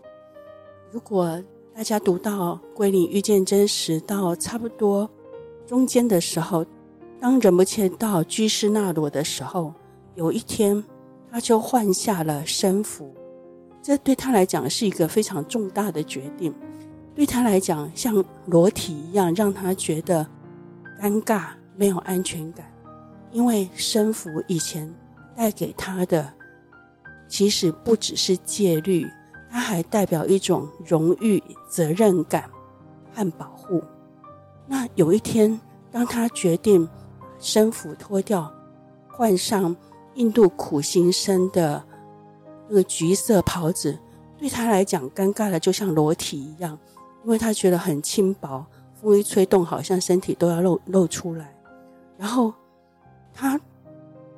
[0.91, 1.43] 如果
[1.75, 5.09] 大家读到《归零遇见真实》到差不多
[5.65, 6.63] 中间的时候，
[7.19, 9.73] 当仁波切到居士那罗的时候，
[10.13, 10.83] 有一天
[11.31, 13.13] 他就换下了身服。
[13.81, 16.53] 这对他来讲是一个非常重大的决定，
[17.15, 20.27] 对他来讲像裸体一样，让他觉得
[21.01, 22.71] 尴尬、没有安全感。
[23.31, 24.93] 因为僧服以前
[25.35, 26.31] 带给他的，
[27.27, 29.07] 其实不只是戒律，
[29.49, 32.49] 它还代表一种荣誉、责任感
[33.13, 33.81] 和保护。
[34.67, 35.59] 那有一天，
[35.91, 38.51] 当他决定把僧服脱掉，
[39.07, 39.75] 换上
[40.15, 41.83] 印度苦行僧的。
[42.69, 43.97] 那个橘色袍子
[44.38, 46.77] 对他来讲尴尬的就像裸体一样，
[47.25, 48.63] 因为他觉得很轻薄，
[49.01, 51.53] 风一吹动，好像身体都要露露出来。
[52.15, 52.53] 然后
[53.34, 53.60] 他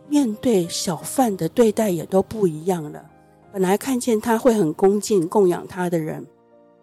[0.07, 3.05] 面对小贩的对待也都不一样了。
[3.51, 6.25] 本来看见他会很恭敬供养他的人，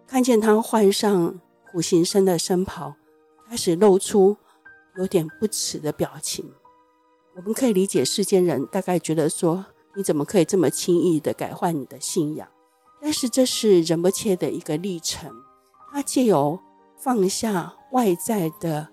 [0.05, 1.39] 看见他换上
[1.71, 2.93] 苦行僧的僧袍，
[3.49, 4.37] 开始露出
[4.97, 6.45] 有点不齿的表情。
[7.35, 9.65] 我们可以理解世间人大概觉得说。
[9.95, 12.47] 你怎么可以这么轻易的改换你的信仰？
[13.01, 15.33] 但是这是仁波切的一个历程，
[15.91, 16.59] 他借由
[16.97, 18.89] 放下外在的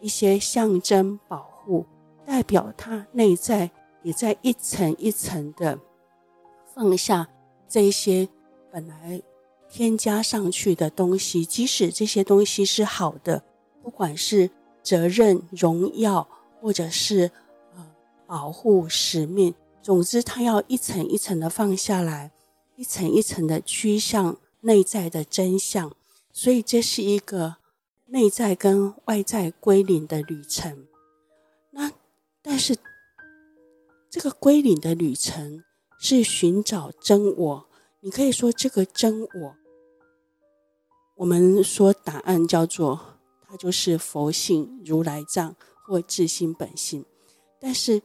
[0.00, 1.84] 一些象征保护，
[2.24, 3.70] 代表他内在
[4.02, 5.78] 也在一层一层的
[6.74, 7.28] 放下
[7.68, 8.28] 这些
[8.70, 9.20] 本来
[9.68, 13.42] 添加上去的东西，即使这些东西是好的，
[13.82, 14.48] 不管是
[14.82, 16.26] 责任、荣耀，
[16.60, 17.30] 或者是
[17.74, 17.84] 呃
[18.26, 19.52] 保护、使命。
[19.88, 22.30] 总之，他要一层一层的放下来，
[22.76, 25.96] 一层一层的趋向内在的真相。
[26.30, 27.56] 所以，这是一个
[28.08, 30.86] 内在跟外在归零的旅程。
[31.70, 31.90] 那
[32.42, 32.76] 但是，
[34.10, 35.64] 这个归零的旅程
[35.98, 37.66] 是寻找真我。
[38.00, 39.56] 你可以说，这个真我，
[41.16, 43.16] 我们说答案叫做
[43.48, 47.06] 它就是佛性、如来藏或自性本性。
[47.58, 48.02] 但是，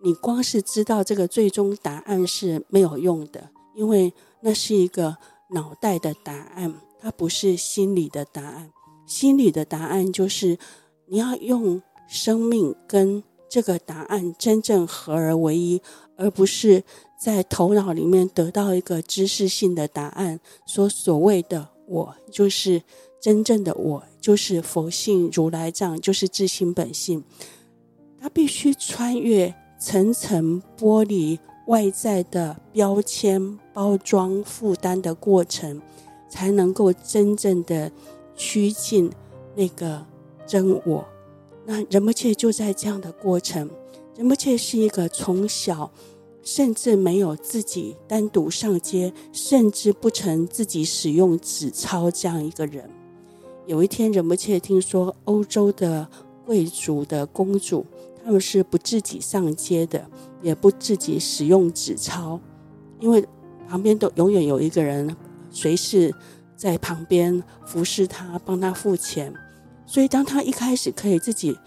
[0.00, 5.16] 你光是知道这个最终答案是没有用的，因为那是一个
[5.50, 8.70] 脑袋的答案，它不是心里的答案。
[9.06, 10.58] 心里的答案就是
[11.06, 15.82] 你要用生命跟这个答案真正合而为一，
[16.16, 16.84] 而不是
[17.18, 22.82] 在头脑里面得到一个知识性的答案，说所谓的我就是
[23.20, 27.24] 真正的我，就是佛性如来藏，就是自性本性。
[28.20, 29.52] 它必须穿越。
[29.78, 35.80] 层层剥离外在的标签、包装、负担的过程，
[36.28, 37.90] 才能够真正的
[38.34, 39.10] 趋近
[39.54, 40.04] 那个
[40.46, 41.06] 真我。
[41.64, 43.68] 那仁波切就在这样的过程，
[44.16, 45.90] 仁波切是一个从小
[46.42, 52.90] 甚至没有自己单独上街，甚至不曾自己使用纸钞这样一个人。
[53.66, 56.08] 有一天，仁波切听说欧洲的
[56.46, 57.84] 贵族的公主，
[58.28, 60.06] 他们是不自己上街的，
[60.42, 62.38] 也不自己使用纸钞，
[63.00, 63.26] 因为
[63.66, 65.16] 旁边都永远有一个人
[65.48, 66.14] 随时
[66.54, 69.32] 在旁边服侍他，帮他付钱。
[69.86, 71.58] 所以，当他一开始可以自己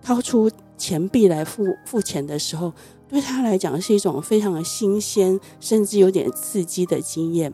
[0.00, 0.48] 掏出
[0.78, 2.72] 钱币来付付钱的时候，
[3.08, 7.52] 对他来讲是一种非常的新鲜，甚至有点刺激的经验。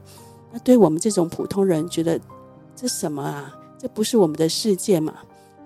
[0.52, 2.20] 那对我们这种普通人，觉得
[2.76, 3.58] 这什么啊？
[3.78, 5.14] 这不是我们的世界嘛？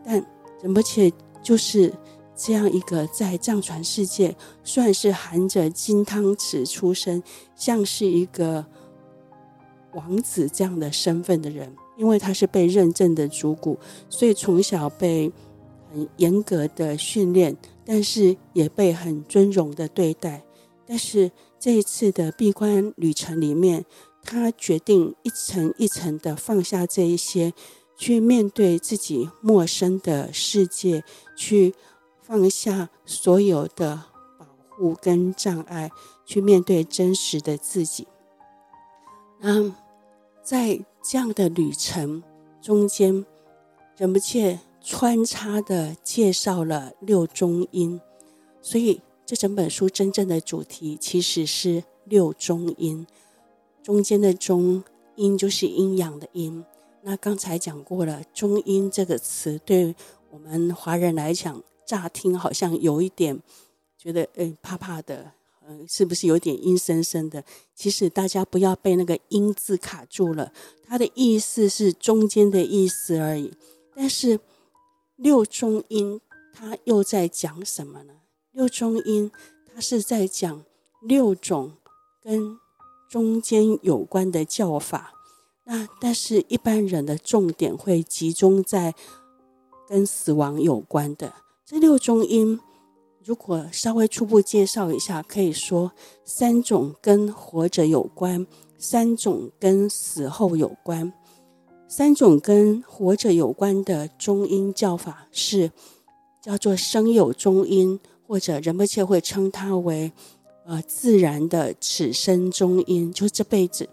[0.05, 0.25] 但
[0.63, 1.93] 仁波切就是
[2.37, 7.23] 这样一个在藏传世界算是含着金汤匙出生，
[7.55, 8.65] 像是一个
[9.93, 11.75] 王子这样的身份的人。
[11.97, 15.31] 因为他是被认证的主骨，所以从小被
[15.93, 20.43] 很严格的训练，但是也被很尊荣的对待。
[20.85, 23.85] 但是这一次的闭关旅程里面，
[24.25, 27.55] 他决定一层一层的放下这一些，
[27.97, 31.05] 去面对自己陌生的世界，
[31.37, 31.73] 去
[32.27, 34.05] 放下所有的
[34.39, 35.91] 保护跟障碍，
[36.27, 38.09] 去面对真实的自己。
[39.41, 39.75] 嗯。
[40.43, 42.23] 在这样的旅程
[42.61, 43.25] 中间，
[43.97, 47.99] 仁波切穿插的介绍了六中音，
[48.61, 53.07] 所以这整本书真正的主题其实是六中音。
[53.83, 54.85] 中间的中
[55.17, 56.63] 阴就是阴阳的阴。
[57.01, 59.97] 那刚才讲过了，中音这个词对
[60.29, 63.41] 我们华人来讲，乍听好像有一点
[63.97, 65.33] 觉得诶怕怕的。
[65.67, 67.43] 嗯，是不是有点阴森森的？
[67.75, 70.53] 其实大家不要被那个“阴”字卡住了，
[70.87, 73.51] 它的意思是中间的意思而已。
[73.95, 74.39] 但是
[75.17, 76.21] 六中阴，
[76.53, 78.13] 它又在讲什么呢？
[78.53, 79.33] 六中阴，
[79.73, 80.63] 它是在讲
[81.01, 81.73] 六种
[82.23, 82.59] 跟
[83.09, 85.15] 中间有关的叫法。
[85.65, 88.95] 那但是一般人的重点会集中在
[89.89, 91.33] 跟死亡有关的
[91.67, 92.61] 这六中音。
[93.25, 98.47] 如果稍微初步介绍一下，可以说三种跟活着有关，
[98.77, 101.11] 三种跟死后有关。
[101.89, 105.73] 三种跟活着有关的中音叫法是
[106.43, 110.13] 叫做生有中音，或者人们切会称它为
[110.67, 113.89] 呃自然的此生中音，就是这辈子。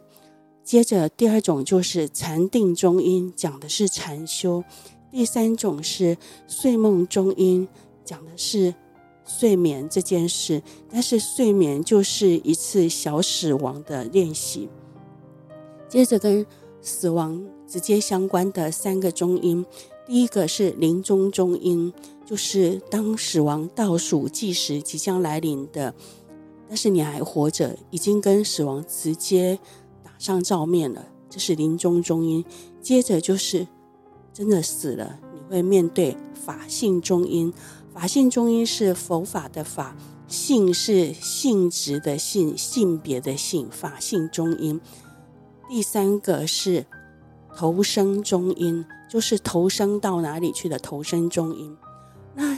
[0.61, 4.61] 接着第二种就是禅定中音，讲的是禅修。
[5.11, 7.67] 第三种是睡梦中阴，
[8.03, 8.73] 讲的是。
[9.23, 14.67] 睡眠这件事，但是睡眠就是一次小死亡的练习。
[15.87, 16.45] 接着跟
[16.81, 19.63] 死亡直接相关的三个中阴，
[20.05, 21.93] 第一个是临终中阴，
[22.25, 25.93] 就是当死亡倒数计时即将来临的，
[26.67, 29.57] 但是你还活着，已经跟死亡直接
[30.03, 32.43] 打上照面了，这是临终中阴。
[32.81, 33.65] 接着就是
[34.33, 37.53] 真的死了，你会面对法性中阴。
[37.93, 39.95] 法性中阴是佛法的法，
[40.27, 44.79] 性是性质的性，性别的性，法性中阴。
[45.69, 46.85] 第三个是
[47.55, 51.75] 投生中阴，就是投生到哪里去的投生中阴。
[52.33, 52.57] 那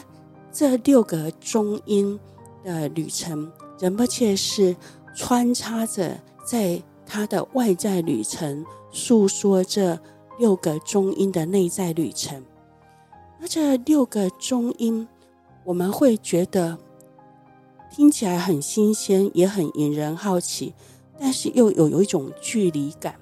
[0.51, 2.19] 这六个中阴
[2.63, 4.75] 的旅程，仁波切是
[5.15, 9.99] 穿插着在他的外在旅程，诉说着
[10.37, 12.43] 六个中音的内在旅程。
[13.39, 15.07] 那这六个中音。
[15.65, 16.77] 我们会觉得
[17.89, 20.73] 听起来很新鲜，也很引人好奇，
[21.17, 23.15] 但是又有有一种距离感。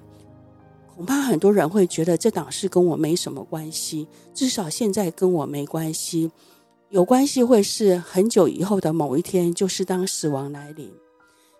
[0.92, 6.32] 恐怕很多人会觉得这档事跟我没什么关系，至少现在跟我没关系。
[6.88, 10.92] 有关系会是很久以后的某一天，就是当死亡来临。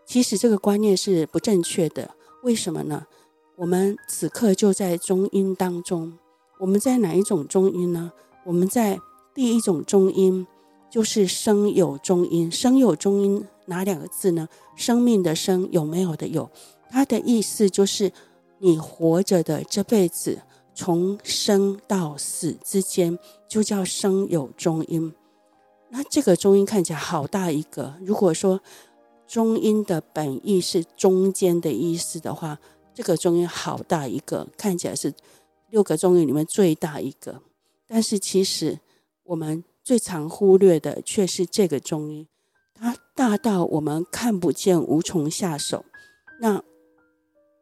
[0.05, 2.11] 其实这个观念是不正确的。
[2.43, 3.07] 为什么呢？
[3.57, 6.19] 我们此刻就在中阴当中。
[6.59, 8.13] 我们在哪一种中阴呢？
[8.45, 8.99] 我们在
[9.35, 10.47] 第一种中阴。
[10.91, 14.47] 就是生有中阴，生有中阴哪两个字呢？
[14.77, 16.51] 生命的生，有没有的有，
[16.91, 18.13] 它的意思就是
[18.59, 20.43] 你活着的这辈子，
[20.75, 23.19] 从生到死之间，
[23.49, 25.11] 就叫生有中阴。
[25.89, 27.95] 那这个中阴看起来好大一个。
[28.05, 28.61] 如果说
[29.27, 32.59] 中阴的本意是中间的意思的话，
[32.95, 35.13] 这个中阴好大一个，看起来是
[35.71, 37.43] 六个中阴里面最大一个。
[37.87, 38.79] 但是其实
[39.25, 39.65] 我们。
[39.85, 42.29] 最常忽略的却是这个中阴，
[42.73, 45.85] 它大到我们看不见，无从下手。
[46.41, 46.63] 那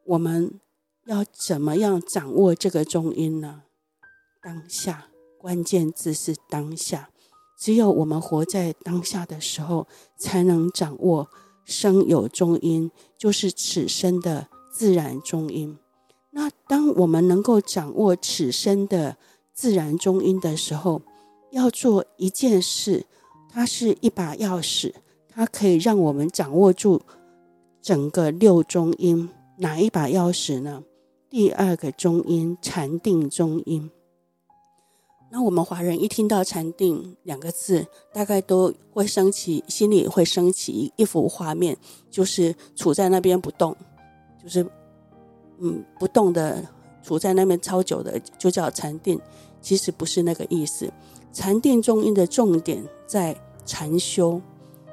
[0.05, 0.59] 我们
[1.07, 3.63] 要怎么样掌握这个中阴呢？
[4.39, 5.07] 当下，
[5.39, 7.09] 关键字是当下。
[7.57, 11.27] 只有我们活在当下的时候，才能掌握
[11.65, 15.77] 生有中阴，就是此生的自然中音。
[16.31, 19.17] 那当我们能够掌握此生的
[19.53, 21.01] 自然中音的时候，
[21.51, 23.05] 要做一件事，
[23.49, 24.93] 它是一把钥匙，
[25.27, 27.01] 它可以让我们掌握住
[27.81, 29.29] 整个六中音。
[29.57, 30.83] 哪一把钥匙呢？
[31.29, 33.91] 第二个中音，禅定中音。
[35.29, 41.77] 那我们华人一听到“禅定”两个字，大概都会升起，心里会升起一幅画面，
[42.09, 43.77] 就是处在那边不动，
[44.43, 44.65] 就是
[45.59, 46.63] 嗯不动的
[47.03, 49.19] 处在那边超久的，就叫禅定。
[49.61, 50.91] 其实不是那个意思。
[51.31, 54.41] 禅定中阴的重点在禅修，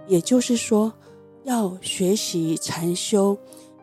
[0.06, 0.92] 也就是说，
[1.44, 3.36] 要学习禅修，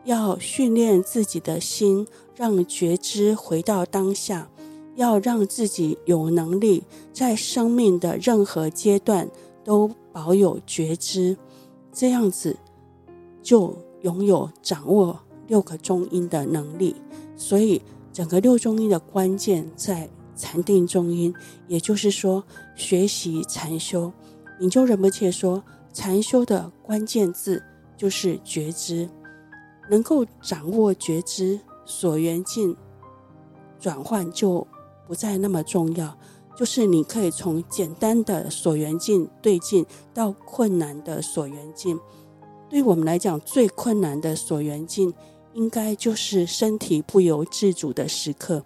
[0.04, 2.06] 要训练自己的心，
[2.36, 4.48] 让觉知回到当下。
[4.94, 9.28] 要让自己有能力在生命的任何阶段
[9.62, 11.36] 都保有觉知，
[11.92, 12.56] 这样子
[13.42, 16.96] 就拥有掌握六个中音的能力。
[17.36, 17.80] 所以，
[18.12, 21.34] 整个六中音的关键在禅定中音，
[21.68, 22.42] 也就是说，
[22.74, 24.12] 学习禅修。
[24.58, 27.62] 明就仁波切说，禅修的关键字
[27.96, 29.08] 就是觉知，
[29.90, 32.76] 能够掌握觉知，所缘境
[33.78, 34.66] 转换就。
[35.08, 36.18] 不再那么重要，
[36.56, 41.96] 就是你可以从简单的所缘境对境到困难的所缘境。
[42.68, 45.14] 对我们来讲，最困难的所缘境，
[45.56, 48.64] 应该就是身体不由自主的时刻。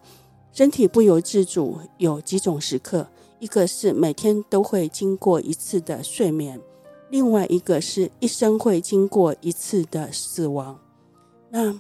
[0.53, 6.61] 身体不由自主有几种时刻，一个是每天都会经过一次的睡眠，
[7.09, 10.79] 另外一个是一生会经过一次的死亡。
[11.51, 11.79] 那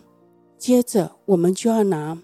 [0.56, 2.16] 接着我们就要拿。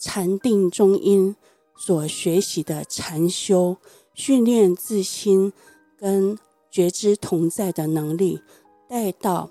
[0.00, 1.34] 禅定中阴
[1.76, 3.78] 所学习的禅修，
[4.14, 5.52] 训练自心
[5.96, 6.38] 跟
[6.70, 8.40] 觉知同在的能力，
[8.88, 9.50] 带到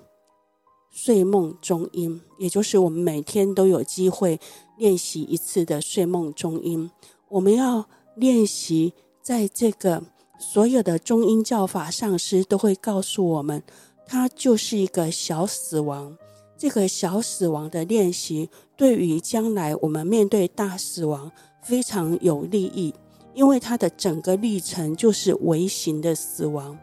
[1.00, 4.40] 睡梦中阴，也就是我们每天都有机会
[4.78, 6.90] 练习一次的睡梦中阴。
[7.28, 8.92] 我们要练习，
[9.22, 10.02] 在这个
[10.40, 13.62] 所有的中音教法上师都会告诉我们，
[14.08, 16.18] 它就是一个小死亡。
[16.56, 21.30] 这个小死亡的练习，对于将来我们面对大死亡
[21.62, 22.92] 非常有利益，
[23.34, 26.76] 因为它的整个历程就是微型的死亡。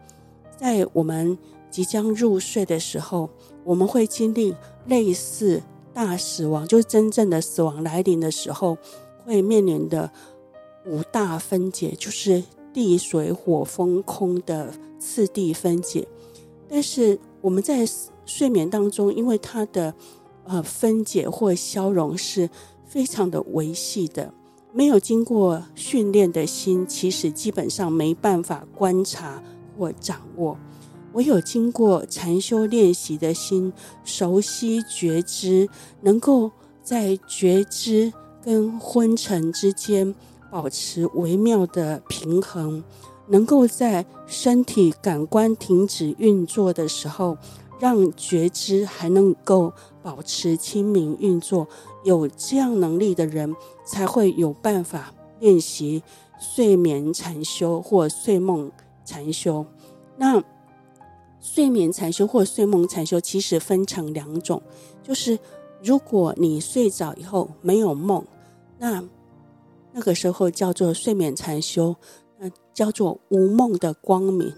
[0.56, 1.36] 在我们
[1.70, 3.28] 即将入睡的时候，
[3.66, 4.54] 我们会经历
[4.86, 5.60] 类似
[5.92, 8.78] 大死亡，就是真正的死亡来临的时候，
[9.24, 10.10] 会面临的
[10.86, 16.06] 五大分解，就是地水火风空的次第分解。
[16.68, 17.84] 但是我们在
[18.24, 19.92] 睡眠当中，因为它的
[20.44, 22.48] 呃分解或消融是
[22.86, 24.32] 非常的维系的，
[24.72, 29.42] 没有经过训练的心，其实基本上没办法观察
[29.76, 30.56] 或掌握。
[31.16, 33.72] 唯有经过禅修练习的心，
[34.04, 35.66] 熟悉觉知，
[36.02, 36.50] 能够
[36.82, 38.12] 在觉知
[38.44, 40.14] 跟昏沉之间
[40.50, 42.84] 保持微妙的平衡，
[43.28, 47.36] 能够在身体感官停止运作的时候。
[47.78, 49.70] 让觉知还能够
[50.02, 51.68] 保持清明运作，
[52.04, 53.54] 有这样能力的人，
[53.84, 56.02] 才会有办法练习
[56.40, 58.72] 睡眠禅修或睡梦
[59.04, 59.66] 禅修。
[60.16, 60.42] 那
[61.46, 64.60] 睡眠禅修或睡梦禅修其实分成两种，
[65.00, 65.38] 就是
[65.80, 68.26] 如果你睡着以后没有梦，
[68.78, 69.02] 那
[69.92, 71.94] 那个时候叫做睡眠禅修，
[72.40, 74.52] 那叫做无梦的光明。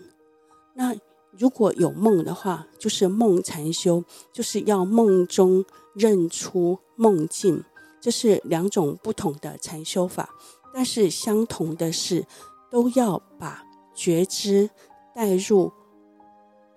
[0.75, 0.97] 那
[1.37, 5.63] 如果有梦的话，就是梦禅修，就是要梦中
[5.95, 7.63] 认出梦境，
[8.01, 10.31] 这是两种不同的禅修法。
[10.73, 12.25] 但是相同的是，
[12.71, 13.63] 都要把
[13.95, 14.71] 觉知
[15.15, 15.71] 带入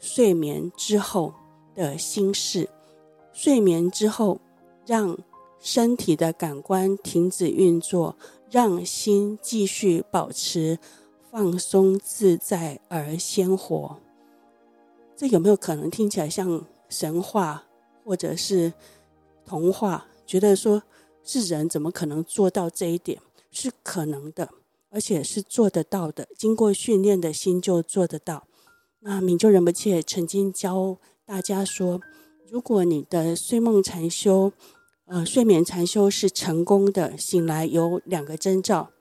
[0.02, 1.34] 睡眠之后
[1.74, 2.68] 的心事。
[3.32, 4.42] 睡眠之后，
[4.86, 5.18] 让
[5.58, 8.18] 身体的感官停止运作，
[8.50, 10.78] 让心继续保持
[11.30, 13.98] 放松自在而鲜活。
[15.16, 17.64] 这有没有可能听起来像神话
[18.04, 18.74] 或者是
[19.46, 20.08] 童话？
[20.26, 20.82] 觉得说
[21.24, 23.22] 是人怎么可能做到这一点？
[23.52, 24.50] 是可能的，
[24.90, 26.28] 而且是做得到的。
[26.38, 28.48] 经过训练的心就做得到。
[29.04, 32.00] 那明就仁波切曾经教大家说，
[32.50, 34.52] 如果你的睡梦禅修，
[35.06, 38.92] 呃，睡眠禅修是成功的，醒来有两个征兆。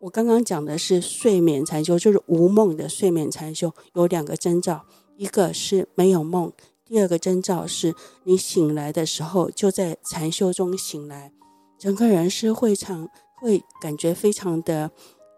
[0.00, 4.86] 我刚刚讲的是睡眠禅修，就是无梦的睡眠禅修，有两个征兆。
[5.16, 6.52] 一个是没有梦，
[6.84, 7.94] 第二个征兆是
[8.24, 11.30] 你醒来的时候就在禅修中醒来，
[11.78, 14.90] 整个人是会常会感觉非常的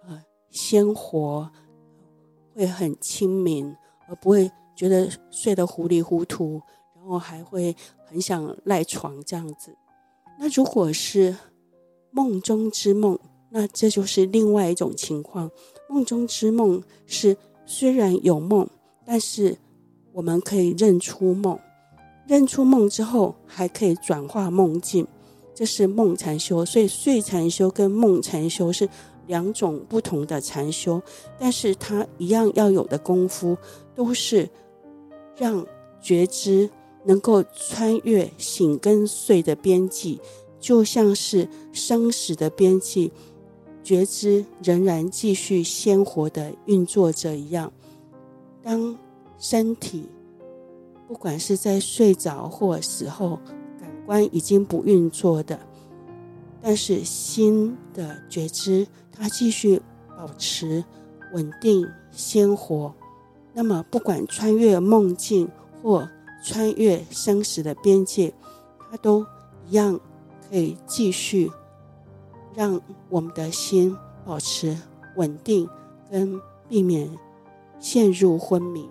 [0.06, 1.50] 呃鲜活，
[2.56, 3.76] 会很清明，
[4.08, 6.60] 而不会觉得睡得糊里糊涂，
[6.94, 7.76] 然后还会
[8.06, 9.76] 很想赖床这样子。
[10.38, 11.36] 那如果是
[12.10, 13.18] 梦中之梦，
[13.50, 15.50] 那这就是另外一种情况。
[15.88, 18.68] 梦中之梦是虽然有梦，
[19.04, 19.56] 但是
[20.12, 21.58] 我们可以认出梦，
[22.26, 25.06] 认出梦之后还可以转化梦境，
[25.54, 26.64] 这是梦禅修。
[26.64, 28.88] 所以睡禅修跟梦禅修是
[29.26, 31.02] 两种不同的禅修，
[31.38, 33.56] 但是它一样要有的功夫，
[33.94, 34.48] 都是
[35.36, 35.66] 让
[36.00, 36.70] 觉知
[37.04, 40.20] 能够穿越醒跟睡的边际，
[40.58, 43.12] 就像是生死的边际。
[43.82, 47.72] 觉知仍然继续鲜活地运作着一样。
[48.60, 48.98] 当
[49.38, 50.08] 身体
[51.06, 53.38] 不管是在睡着或死后，
[53.78, 55.60] 感官已经不运作的，
[56.60, 58.84] 但是心的觉知
[59.18, 59.80] 它继续
[60.16, 60.84] 保持
[61.32, 62.94] 稳定鲜活。
[63.52, 65.48] 那么，不管穿越梦境
[65.82, 66.08] 或
[66.42, 68.32] 穿越生死的边界，
[68.90, 69.26] 它都
[69.66, 69.98] 一样
[70.48, 71.50] 可以继续。
[72.54, 73.94] 让我们的心
[74.24, 74.78] 保持
[75.16, 75.68] 稳定，
[76.10, 77.10] 跟避免
[77.78, 78.88] 陷入昏迷。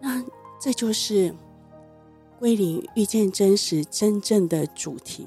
[0.00, 0.22] 那
[0.60, 1.34] 这就是
[2.38, 5.26] 归零遇见真实真正的主题。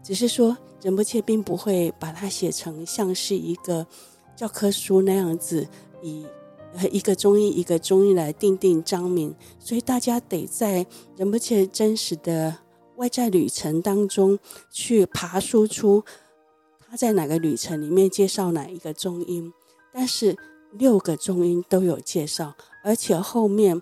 [0.00, 3.86] 只是说仁波切并不会把它写成像是一个
[4.36, 5.66] 教科书那样子，
[6.02, 6.26] 以
[6.92, 9.34] 一个中医一个中医来定定章名。
[9.58, 12.54] 所以大家得在仁波切真实的
[12.96, 14.38] 外在旅程当中
[14.70, 16.04] 去爬输出。
[16.86, 19.50] 他在哪个旅程里面介绍哪一个中阴？
[19.90, 20.36] 但是
[20.72, 22.54] 六个中阴都有介绍，
[22.84, 23.80] 而且后面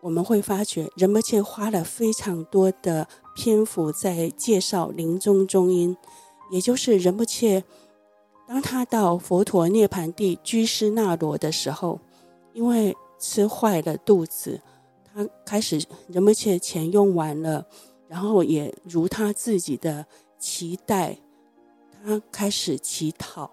[0.00, 5.96] 我们会发觉仁波切花了非常多的篇幅在介绍临终中音，
[6.50, 7.62] 也就是仁波切
[8.46, 12.00] 当他到佛陀涅槃地居士那罗的时候，
[12.52, 14.60] 因为吃坏了肚子，
[15.04, 17.66] 他开始仁波切钱用完了，
[18.08, 20.06] 然后也如他自己的
[20.38, 21.18] 期待。
[22.00, 23.50] 他开始乞讨，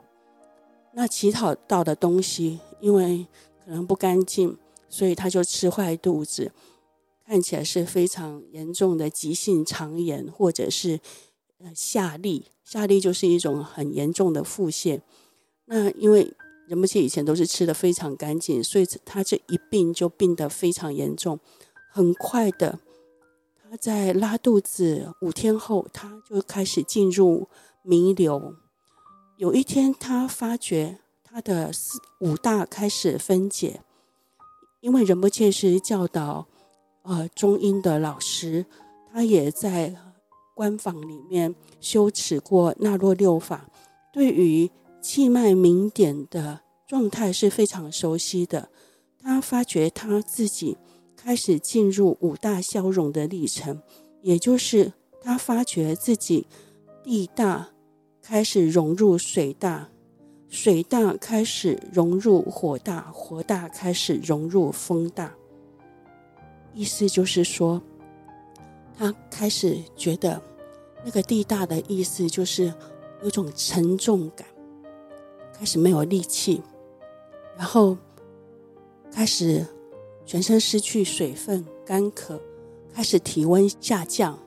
[0.93, 3.25] 那乞讨到的东西，因为
[3.65, 4.55] 可能不干净，
[4.87, 6.51] 所以他就吃坏肚子，
[7.25, 10.99] 看起来是非常严重的急性肠炎，或者是
[11.59, 12.43] 呃下痢。
[12.63, 15.01] 下痢就是一种很严重的腹泻。
[15.65, 16.33] 那因为
[16.67, 21.39] 仁波切以前都是吃的非常干净，所以他这一病就病得非常严重。
[21.91, 22.79] 很快的，
[23.55, 27.47] 他在拉肚子五天后，他就开始进入。
[27.87, 28.55] 弥留。
[29.37, 33.81] 有一天，他发觉他的四五大开始分解，
[34.81, 36.47] 因为仁波切是教导
[37.03, 38.65] 呃中英的老师，
[39.13, 39.95] 他也在
[40.55, 43.69] 官房里面修持过那洛六法，
[44.11, 48.69] 对于气脉明点的状态是非常熟悉的。
[49.19, 50.75] 他发觉他自己
[51.15, 53.79] 开始进入五大消融的历程，
[54.23, 56.47] 也就是他发觉自己
[57.03, 57.69] 地大。
[58.27, 59.87] 开始融入水大，
[60.49, 65.31] 水大开始融入火大，火大开始融入风大。
[66.73, 67.79] 意思就是说，
[68.97, 70.41] 他开始觉得
[71.03, 72.73] 那个地大的意思就是
[73.23, 74.47] 有种沉重感，
[75.57, 76.61] 开始没有力气，
[77.57, 77.97] 然后
[79.11, 79.65] 开始
[80.25, 82.41] 全身失去水分，干渴，
[82.93, 84.37] 开始体温下降，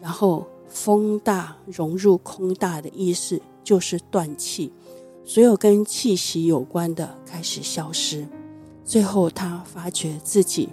[0.00, 0.46] 然后。
[0.70, 4.70] 风大融入空大的意思就是断气，
[5.24, 8.28] 所有跟气息有关的开始消失。
[8.84, 10.68] 最后，他发觉自己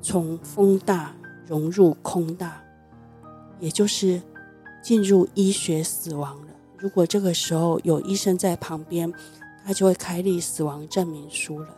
[0.00, 1.14] 从风大
[1.46, 2.60] 融入空大，
[3.60, 4.20] 也就是
[4.82, 6.48] 进入医学死亡了。
[6.76, 9.12] 如果这个时候有医生在旁边，
[9.64, 11.68] 他就会开立死亡证明书了。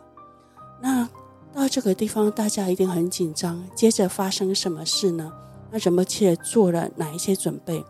[0.81, 1.07] 那
[1.53, 3.63] 到这个地方，大家一定很紧张。
[3.73, 5.31] 接着发生什么事呢？
[5.71, 7.83] 那仁波切做了哪一些准备？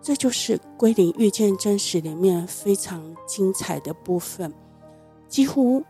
[0.00, 4.52] 这就是归零遇见真实里面非常精彩的部分。
[5.28, 5.82] 几乎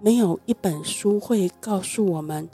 [0.00, 2.48] 没有一本书会告诉我们，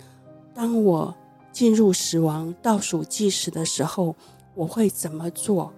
[0.55, 1.15] 当我
[1.53, 4.15] 进入死亡倒数计时的时候，
[4.55, 5.73] 我会怎么做？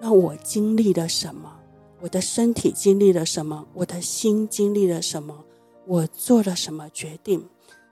[0.00, 1.58] 那我经历了什么？
[2.00, 3.66] 我的身体经历了什么？
[3.74, 5.44] 我的心经历了什么？
[5.86, 7.48] 我做了什么决定？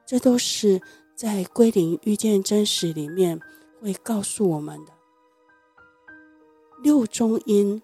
[0.07, 0.81] 这都是
[1.15, 3.41] 在归零遇见真实里面。
[3.83, 4.93] 会告诉我们的
[6.83, 7.81] 六中音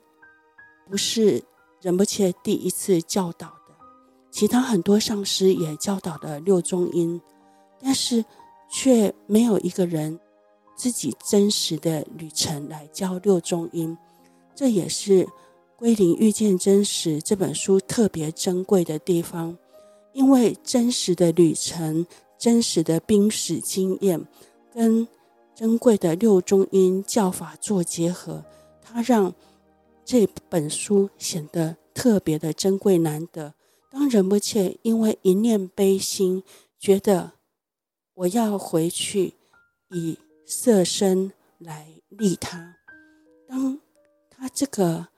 [0.87, 1.43] 不是
[1.81, 3.75] 仁波切第一次教导的，
[4.31, 7.19] 其他很多上师也教导的六中音，
[7.81, 8.23] 但是
[8.69, 10.19] 却没有一个人
[10.77, 13.97] 自己真实的旅程来教六中音。
[14.55, 15.25] 这也是
[15.77, 19.57] 《归零遇见真实》这本书特别珍贵的地方，
[20.13, 22.07] 因为真实的旅程、
[22.39, 24.27] 真实的濒死经验，
[24.73, 25.07] 跟
[25.55, 28.45] 珍贵的六中音教法做结合，
[28.83, 29.35] 它让
[30.05, 33.55] 这本书显得特别的珍贵难得。
[33.91, 36.43] 当仁波切因为一念悲心，
[36.79, 37.33] 觉得
[38.17, 39.35] 我要回去
[39.91, 42.77] 以色身来利他，
[43.49, 43.79] 当。
[44.39, 45.09] 他这个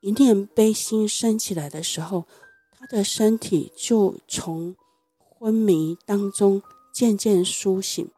[0.00, 2.24] 一念悲心升起来的时候，
[2.70, 4.76] 他的身体就从
[5.18, 6.62] 昏迷当中
[6.92, 8.08] 渐渐苏醒。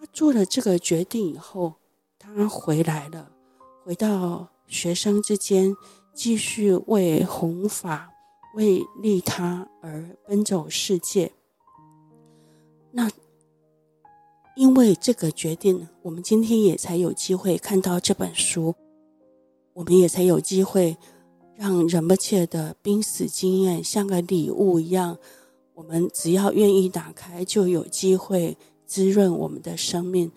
[0.00, 1.74] 他做了这个决定以后，
[2.18, 3.30] 他回来了，
[3.84, 5.76] 回到学生之间，
[6.12, 8.10] 继续为弘法、
[8.56, 11.30] 为利他而奔走世界。
[12.90, 13.10] 那。
[14.56, 18.74] 因为这个决定，我们今天也才有机会看到这本书，
[19.72, 20.96] 我们也才有机会
[21.54, 25.16] 让仁波切的濒死经验像个礼物一样，
[25.74, 30.28] 我们只要愿意打开，就有机会滋润我们的生命。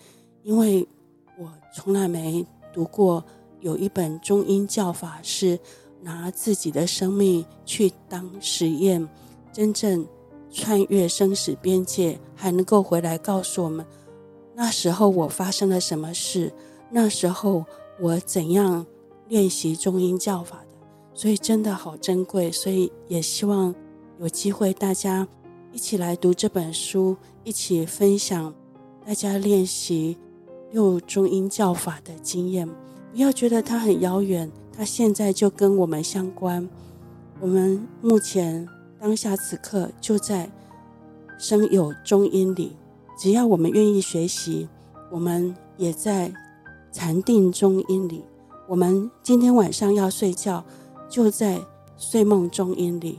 [0.44, 0.86] 因为
[1.36, 3.24] 我从来没读过
[3.58, 5.58] 有一本中英教法是
[6.00, 9.08] 拿自己的生命去当实验，
[9.52, 10.06] 真正
[10.52, 13.84] 穿越生死边界，还能够回来告诉我们。
[14.54, 16.52] 那时候我发生了什么事？
[16.90, 17.64] 那时候
[17.98, 18.86] 我怎样
[19.28, 20.76] 练习中阴教法的？
[21.14, 23.74] 所以真的好珍贵，所以也希望
[24.20, 25.26] 有机会大家
[25.72, 28.54] 一起来读这本书，一起分享
[29.06, 30.18] 大家练习
[30.70, 32.68] 六中阴教法的经验。
[33.12, 36.68] 不要觉得它很遥远，它现在就跟我们相关。
[37.40, 38.66] 我们目前
[39.02, 40.48] 当下此刻就在
[41.36, 42.76] 生有中阴里。
[43.18, 44.68] 只要我们愿意学习，
[45.10, 46.32] 我们也在
[46.92, 48.24] 禅定中阴里。
[48.68, 50.64] 我们今天晚上要睡觉，
[51.08, 51.60] 就在
[51.96, 53.18] 睡梦中阴里。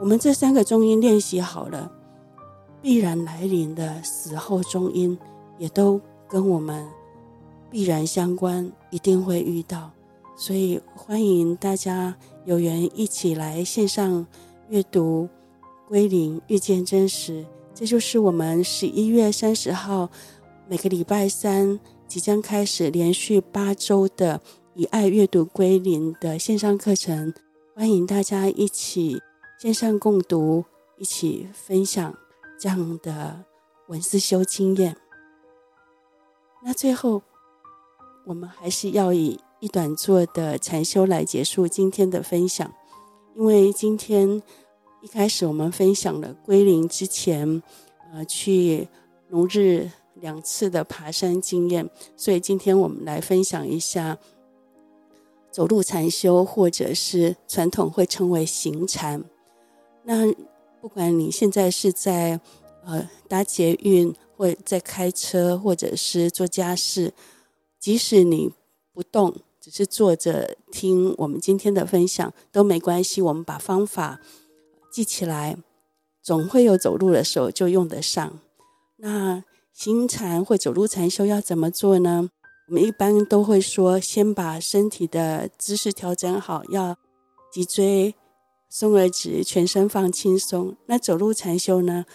[0.00, 1.92] 我们这三个中阴练习好了，
[2.82, 5.16] 必然来临的死后中阴
[5.58, 6.84] 也都跟我们
[7.70, 9.92] 必然相关，一定会遇到。
[10.36, 14.26] 所以欢迎大家有缘一起来线上
[14.68, 15.28] 阅读
[15.88, 17.42] 《归零遇见真实》。
[17.74, 20.10] 这就是我们十一月三十号
[20.68, 24.40] 每个礼拜三即将开始连续八周的
[24.74, 27.32] 以爱阅读归零的线上课程，
[27.74, 29.20] 欢迎大家一起
[29.58, 30.64] 线上共读，
[30.98, 32.14] 一起分享
[32.58, 33.44] 这样的
[33.88, 34.96] 文思修经验。
[36.62, 37.22] 那最后，
[38.26, 42.72] 我们还是要以一短作的禅修来结束今天的分享，
[43.38, 44.42] 因为今天。
[45.00, 47.62] 一开始我们分享了归零之前，
[48.12, 48.88] 呃，去
[49.28, 54.18] 龙日两次的爬山经验，所以今天我们来分享一下
[55.52, 59.22] 走路禅修，或者是传统会称为行禅。
[60.02, 60.26] 那
[60.80, 62.40] 不管你现在是在
[62.84, 67.14] 呃搭捷运，或在开车，或者是做家事，
[67.78, 68.52] 即使你
[68.92, 69.32] 不动，
[69.68, 73.20] 只是坐着听我们今天的分享都没关系。
[73.20, 74.18] 我们把方法。
[74.90, 75.58] 记起来，
[76.22, 78.40] 总会有走路的时候就用得上。
[78.96, 79.44] 那
[79.74, 82.30] 行禅或走路禅修要怎么做呢？
[82.68, 86.96] 我们一般都会说，先把身体的姿势调整好，要
[87.52, 88.14] 脊椎
[88.70, 90.74] 松而直，全身放轻松。
[90.86, 92.06] 那走路禅修呢，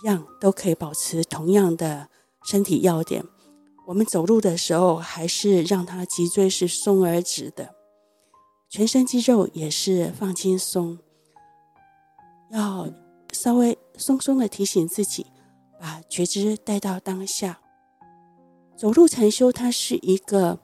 [0.00, 2.08] 一样都可以保持同样的
[2.44, 3.24] 身体要点。
[3.86, 7.74] 我们走路的时候，还是让它脊椎是松而直的，
[8.68, 10.98] 全身肌肉也是放轻松。
[12.50, 12.88] 要
[13.32, 15.26] 稍微松松的提醒自己，
[15.80, 17.58] 把觉知带到当下。
[18.76, 20.58] 走路禅修，它是一个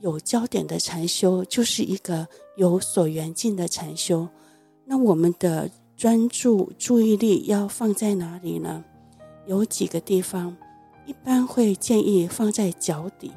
[0.00, 4.28] 有焦点的禅修，就是一个有所缘境的禅修。
[4.84, 8.84] 那我们的专注注意力要放在哪里呢？
[9.46, 10.56] 有几个地方，
[11.06, 13.32] 一般会建议放在脚底，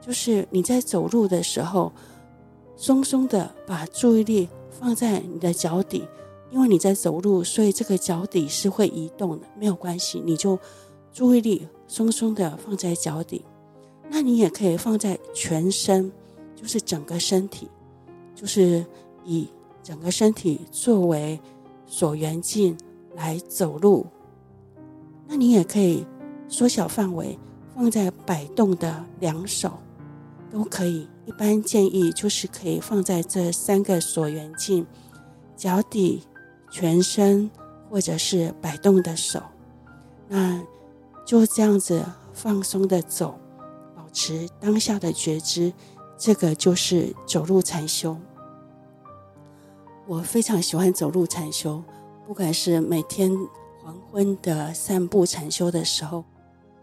[0.00, 1.92] 就是你在走路的时候，
[2.76, 6.04] 松松的把注意力放在你的脚底。
[6.50, 10.58] 因为你在走路，所以这个脚底是会移动的，没有关系，你就
[11.12, 13.44] 注意力松松的放在脚底。
[14.08, 16.10] 那你也可以放在全身，
[16.56, 17.68] 就是整个身体，
[18.34, 18.82] 就是
[19.26, 19.46] 以
[19.82, 21.38] 整个身体作为
[21.84, 22.74] 所缘境
[23.14, 24.06] 来走路。
[25.26, 26.06] 那你也可以
[26.48, 27.38] 缩小范围，
[27.74, 29.78] 放在摆动的两手，
[30.50, 31.08] 都可以。
[31.26, 34.86] 一般建议就是可以放在这三个锁缘境，
[35.56, 36.22] 脚底。
[36.70, 37.50] 全身
[37.88, 39.42] 或者是摆动的手，
[40.28, 40.62] 那
[41.24, 43.38] 就这样子放松的走，
[43.96, 45.72] 保持当下的觉知，
[46.18, 48.14] 这个就是走路禅修。
[50.06, 51.82] 我非常喜欢走路禅修，
[52.26, 53.34] 不管是每天
[53.82, 56.22] 黄昏的散步禅修的时候，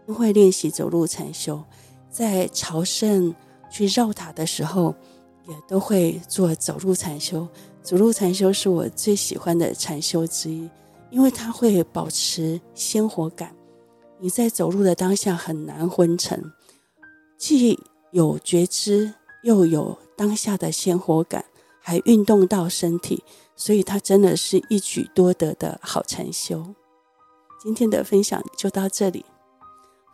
[0.06, 1.56] 都会练习走路禅修；
[2.08, 3.34] 在朝圣
[3.70, 4.94] 去绕塔的时候，
[5.48, 7.46] 也都会做走路禅修。
[7.82, 10.68] 走路禅修是我最喜欢的禅修之一，
[11.10, 13.54] 因为它会保持鲜活感。
[14.18, 16.52] 你在走路的当下很难昏沉，
[17.36, 17.78] 既
[18.12, 21.44] 有觉知，又有当下的鲜活感，
[21.80, 23.22] 还运动到身体，
[23.54, 26.74] 所以它真的是一举多得的好禅修。
[27.60, 29.24] 今天的分享就到这里，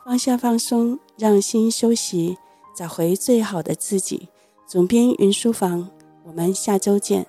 [0.04, 2.36] 放下放松，让心休息，
[2.76, 4.28] 找回最好的自己。
[4.66, 5.88] 总编云书房，
[6.24, 7.24] 我们下周见。